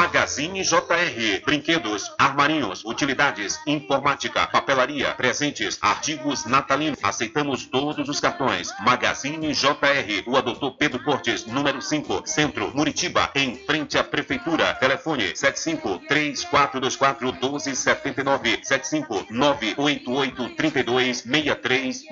[0.00, 1.44] Magazine JR.
[1.44, 6.98] Brinquedos, armarinhos, utilidades, informática, papelaria, presentes, artigos natalinos.
[7.02, 8.72] Aceitamos todos os cartões.
[8.80, 10.24] Magazine JR.
[10.26, 14.72] O Doutor Pedro Cortes, número 5, Centro, Muritiba, em frente à Prefeitura.
[14.72, 22.04] Telefone 75 3424 1279 75 988 32 63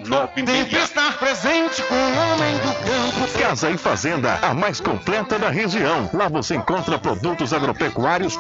[0.45, 3.39] Tem que estar presente com o homem do campo.
[3.39, 6.11] Casa e Fazenda, a mais completa da região.
[6.13, 7.78] Lá você encontra produtos agropecuários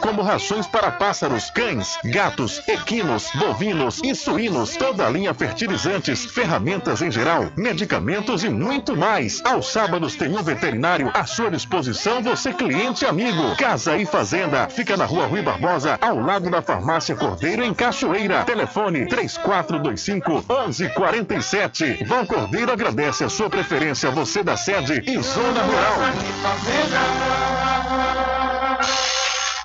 [0.00, 7.02] como rações para pássaros, cães, gatos, equinos, bovinos e suínos, toda a linha fertilizantes, ferramentas
[7.02, 9.40] em geral, medicamentos e muito mais.
[9.44, 13.56] Aos sábados tem um veterinário à sua disposição, você cliente amigo.
[13.56, 18.44] Casa e Fazenda, fica na rua Rui Barbosa, ao lado da farmácia Cordeiro, em Cachoeira.
[18.44, 22.04] Telefone 3425 1147.
[22.04, 25.98] Val Cordeiro agradece a sua preferência, você da sede e zona rural.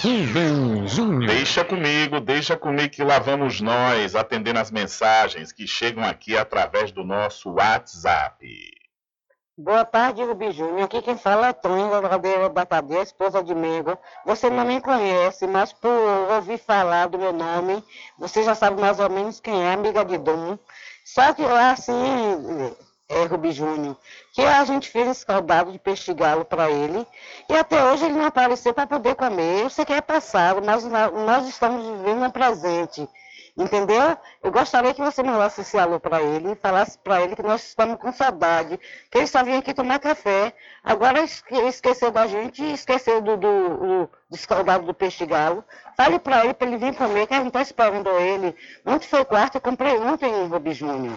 [0.02, 1.26] Rubem Júnior.
[1.26, 6.92] Deixa comigo, deixa comigo que lá vamos nós atendendo as mensagens que chegam aqui através
[6.92, 8.75] do nosso WhatsApp.
[9.58, 10.82] Boa tarde, Rubi Júnior.
[10.82, 13.96] Aqui quem fala é Tony, da Rodeira Batadeira, esposa de Mengo.
[14.26, 17.82] Você não me conhece, mas por ouvir falar do meu nome,
[18.18, 20.58] você já sabe mais ou menos quem é, amiga de Dom.
[21.06, 21.94] Só que assim,
[23.08, 23.96] é, Rubi Júnior,
[24.34, 27.06] que a gente fez escaldado de peixe galo para ele
[27.48, 29.62] e até hoje ele não apareceu para poder comer.
[29.62, 33.08] Eu sei que é passado, mas nós estamos vivendo no presente.
[33.56, 34.18] Entendeu?
[34.42, 37.98] Eu gostaria que você mandasse esse alô para ele falasse para ele que nós estamos
[37.98, 38.78] com saudade,
[39.10, 40.52] que ele só vinha aqui tomar café.
[40.84, 45.64] Agora esqueceu da gente esqueceu do, do, do, escaldado do peixe galo.
[45.96, 48.54] Fale para ele, para ele vir comer, que a gente está esperando ele.
[48.84, 51.16] Ontem foi quarta, eu comprei ontem, Rubi Júnior.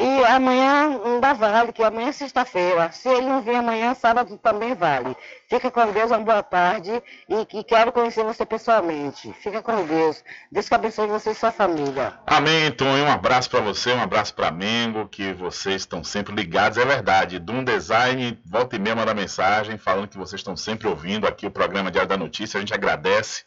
[0.00, 2.92] E amanhã ainda vale, que amanhã é sexta-feira.
[2.92, 5.16] Se ele não vir amanhã, sábado também vale.
[5.50, 9.32] Fica com Deus, uma boa tarde e que quero conhecer você pessoalmente.
[9.42, 10.22] Fica com Deus.
[10.52, 12.14] Deus que abençoe você e sua família.
[12.24, 13.06] Amém, Tonho.
[13.06, 16.78] Um abraço para você, um abraço para Mengo, que vocês estão sempre ligados.
[16.78, 17.40] É verdade.
[17.40, 21.50] Dum Design, volta e meia manda mensagem falando que vocês estão sempre ouvindo aqui o
[21.50, 22.58] programa Diário da Notícia.
[22.58, 23.42] A gente agradece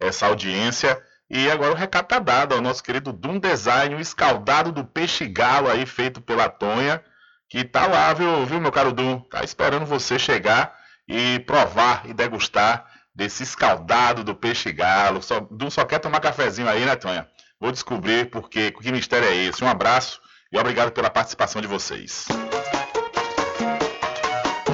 [0.00, 0.98] essa audiência.
[1.30, 5.28] E agora o recado está dado ao nosso querido Doom Design, o escaldado do peixe
[5.28, 7.00] galo aí feito pela Tonha,
[7.48, 9.20] que tá lá, viu, viu meu caro Doom?
[9.20, 10.76] Tá esperando você chegar
[11.06, 12.84] e provar e degustar
[13.14, 15.22] desse escaldado do peixe galo.
[15.22, 17.28] Só, Doom só quer tomar cafezinho aí, né, Tonha?
[17.60, 19.62] Vou descobrir porque que mistério é esse.
[19.62, 20.20] Um abraço
[20.50, 22.26] e obrigado pela participação de vocês.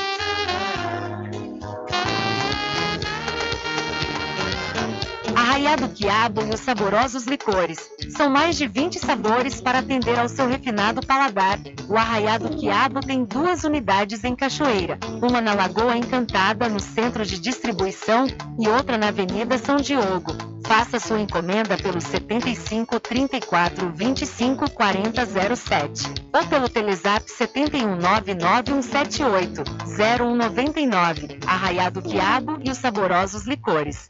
[5.51, 7.77] Arraiado Quiabo e os saborosos licores.
[8.15, 11.59] São mais de 20 sabores para atender ao seu refinado paladar.
[11.89, 17.37] O Arraiado Quiabo tem duas unidades em Cachoeira, uma na Lagoa Encantada, no centro de
[17.37, 20.31] distribuição, e outra na Avenida São Diogo.
[20.65, 25.25] Faça sua encomenda pelo 75 34 25 40
[25.55, 29.63] 07 ou pelo Telezap 71 99178
[29.97, 31.39] 0199.
[31.45, 34.09] Arraiado Quiabo e os saborosos licores.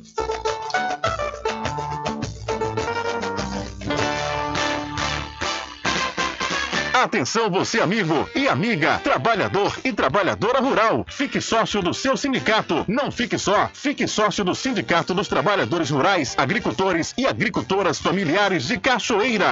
[7.01, 11.03] Atenção você amigo e amiga, trabalhador e trabalhadora rural.
[11.09, 12.85] Fique sócio do seu sindicato.
[12.87, 18.77] Não fique só, fique sócio do Sindicato dos Trabalhadores Rurais, Agricultores e Agricultoras Familiares de
[18.77, 19.51] Cachoeira.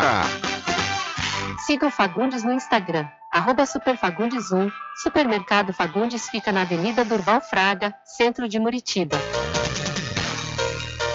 [1.66, 4.72] Siga o Fagundes no Instagram, arroba superfagundes1.
[5.02, 9.18] Supermercado Fagundes fica na Avenida Durval Fraga, centro de Muritiba.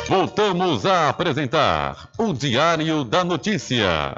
[0.08, 4.14] Voltamos a apresentar o Diário da Notícia.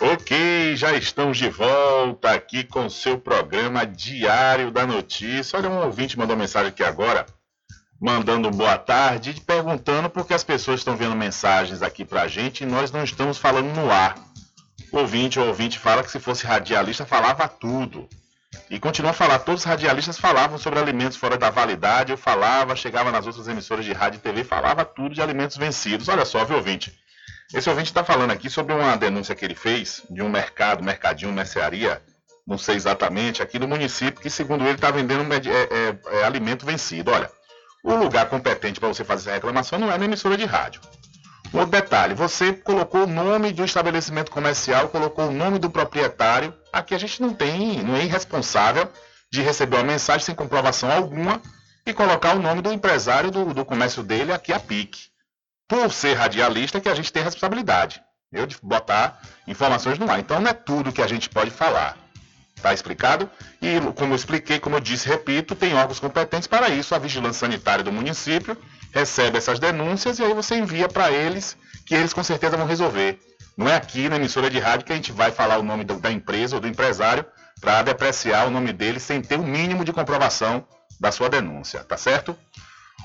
[0.00, 5.58] Ok, já estamos de volta aqui com o seu programa Diário da Notícia.
[5.58, 7.26] Olha, um ouvinte mandou mensagem aqui agora,
[8.00, 12.62] mandando boa tarde e perguntando por que as pessoas estão vendo mensagens aqui pra gente
[12.62, 14.14] e nós não estamos falando no ar.
[14.92, 18.08] O ouvinte ou ouvinte fala que se fosse radialista falava tudo.
[18.70, 22.74] E continua a falar, todos os radialistas falavam sobre alimentos fora da validade, eu falava,
[22.74, 26.08] chegava nas outras emissoras de rádio e TV, falava tudo de alimentos vencidos.
[26.08, 26.98] Olha só, viu, ouvinte?
[27.52, 31.32] Esse ouvinte está falando aqui sobre uma denúncia que ele fez de um mercado, mercadinho,
[31.32, 32.02] mercearia,
[32.46, 36.66] não sei exatamente, aqui do município, que segundo ele está vendendo é, é, é, alimento
[36.66, 37.10] vencido.
[37.10, 37.30] Olha,
[37.82, 40.80] o lugar competente para você fazer essa reclamação não é na emissora de rádio.
[41.52, 46.52] Outro detalhe, você colocou o nome de um estabelecimento comercial, colocou o nome do proprietário.
[46.74, 48.90] Aqui a gente não tem, não é irresponsável
[49.30, 51.40] de receber uma mensagem sem comprovação alguma
[51.86, 55.04] e colocar o nome do empresário do, do comércio dele aqui a pique.
[55.68, 58.02] Por ser radialista que a gente tem responsabilidade.
[58.32, 60.18] Eu de botar informações no ar.
[60.18, 61.96] Então não é tudo que a gente pode falar.
[62.60, 63.30] Tá explicado?
[63.62, 66.92] E como eu expliquei, como eu disse, repito, tem órgãos competentes para isso.
[66.92, 68.56] A vigilância sanitária do município
[68.90, 71.56] recebe essas denúncias e aí você envia para eles,
[71.86, 73.20] que eles com certeza vão resolver.
[73.56, 76.10] Não é aqui na emissora de rádio que a gente vai falar o nome da
[76.10, 77.24] empresa ou do empresário
[77.60, 80.66] para depreciar o nome dele sem ter o um mínimo de comprovação
[81.00, 82.36] da sua denúncia, tá certo?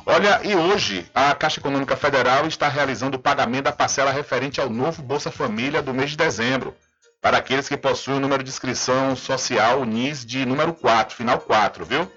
[0.05, 4.69] Olha, e hoje a Caixa Econômica Federal está realizando o pagamento da parcela referente ao
[4.69, 6.75] novo Bolsa Família do mês de dezembro,
[7.21, 11.85] para aqueles que possuem o número de inscrição social NIS de número 4, final 4,
[11.85, 12.11] viu?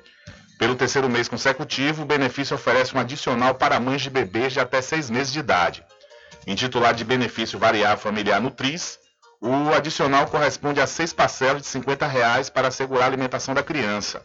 [0.59, 4.81] Pelo terceiro mês consecutivo, o benefício oferece um adicional para mães de bebês de até
[4.81, 5.85] seis meses de idade.
[6.47, 8.99] Intitulado de benefício variável familiar Nutris,
[9.41, 14.23] o adicional corresponde a seis parcelas de 50 reais para assegurar a alimentação da criança.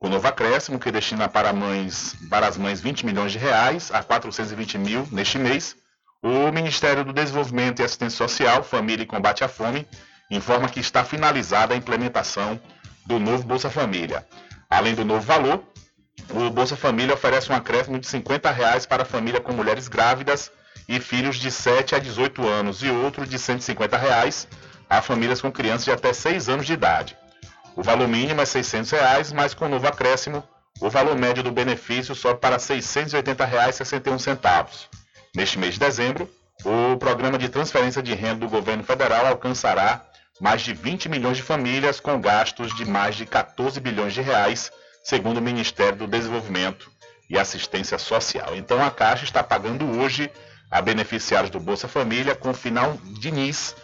[0.00, 4.02] O novo acréscimo, que destina para, mães, para as mães 20 milhões de reais a
[4.02, 5.76] 420 mil neste mês,
[6.20, 9.86] o Ministério do Desenvolvimento e Assistência Social, Família e Combate à Fome,
[10.30, 12.60] informa que está finalizada a implementação
[13.06, 14.26] do novo Bolsa Família.
[14.68, 15.62] Além do novo valor,
[16.30, 20.50] o Bolsa Família oferece um acréscimo de 50 reais para a família com mulheres grávidas
[20.88, 24.46] e filhos de 7 a 18 anos e outro de 150 reais
[24.88, 27.16] a famílias com crianças de até 6 anos de idade.
[27.74, 30.44] O valor mínimo é 600 reais, mas com o novo acréscimo,
[30.80, 34.66] o valor médio do benefício sobe para R$ 680,61.
[35.34, 36.30] Neste mês de dezembro,
[36.64, 40.04] o programa de transferência de renda do governo federal alcançará
[40.40, 44.70] mais de 20 milhões de famílias com gastos de mais de 14 bilhões de reais
[45.02, 46.90] segundo o Ministério do Desenvolvimento
[47.28, 48.54] e Assistência Social.
[48.54, 50.30] Então a Caixa está pagando hoje
[50.72, 53.76] a beneficiários do Bolsa Família com final de NIS,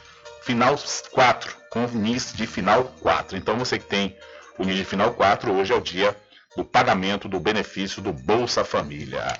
[0.42, 0.74] final
[1.12, 3.36] 4, com NIS de final 4.
[3.36, 4.16] Então você que tem
[4.58, 6.16] o NIS de final 4, hoje é o dia
[6.56, 9.38] do pagamento do benefício do Bolsa Família.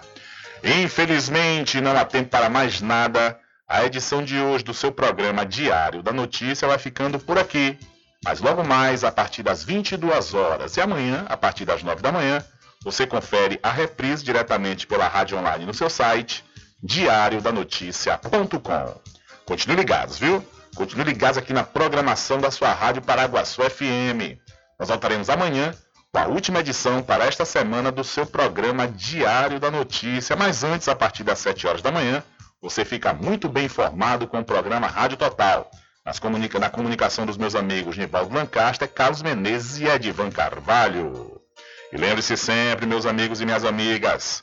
[0.62, 3.40] Infelizmente, não há tempo para mais nada.
[3.66, 7.78] A edição de hoje do seu programa Diário da Notícia vai ficando por aqui.
[8.22, 12.12] Mas logo mais, a partir das 22 horas e amanhã, a partir das 9 da
[12.12, 12.44] manhã,
[12.82, 16.44] você confere a reprise diretamente pela rádio online no seu site,
[16.82, 19.00] diariodanoticia.com.
[19.44, 20.44] Continue ligados, viu?
[20.74, 24.38] Continue ligados aqui na programação da sua Rádio Paraguaçu FM.
[24.78, 25.74] Nós voltaremos amanhã
[26.12, 30.36] com a última edição para esta semana do seu programa Diário da Notícia.
[30.36, 32.22] Mas antes, a partir das 7 horas da manhã,
[32.60, 35.70] você fica muito bem informado com o programa Rádio Total
[36.18, 41.38] comunica, na comunicação dos meus amigos Nivaldo Lancaster, Carlos Menezes e Edivan Carvalho.
[41.92, 44.42] E lembre-se sempre, meus amigos e minhas amigas,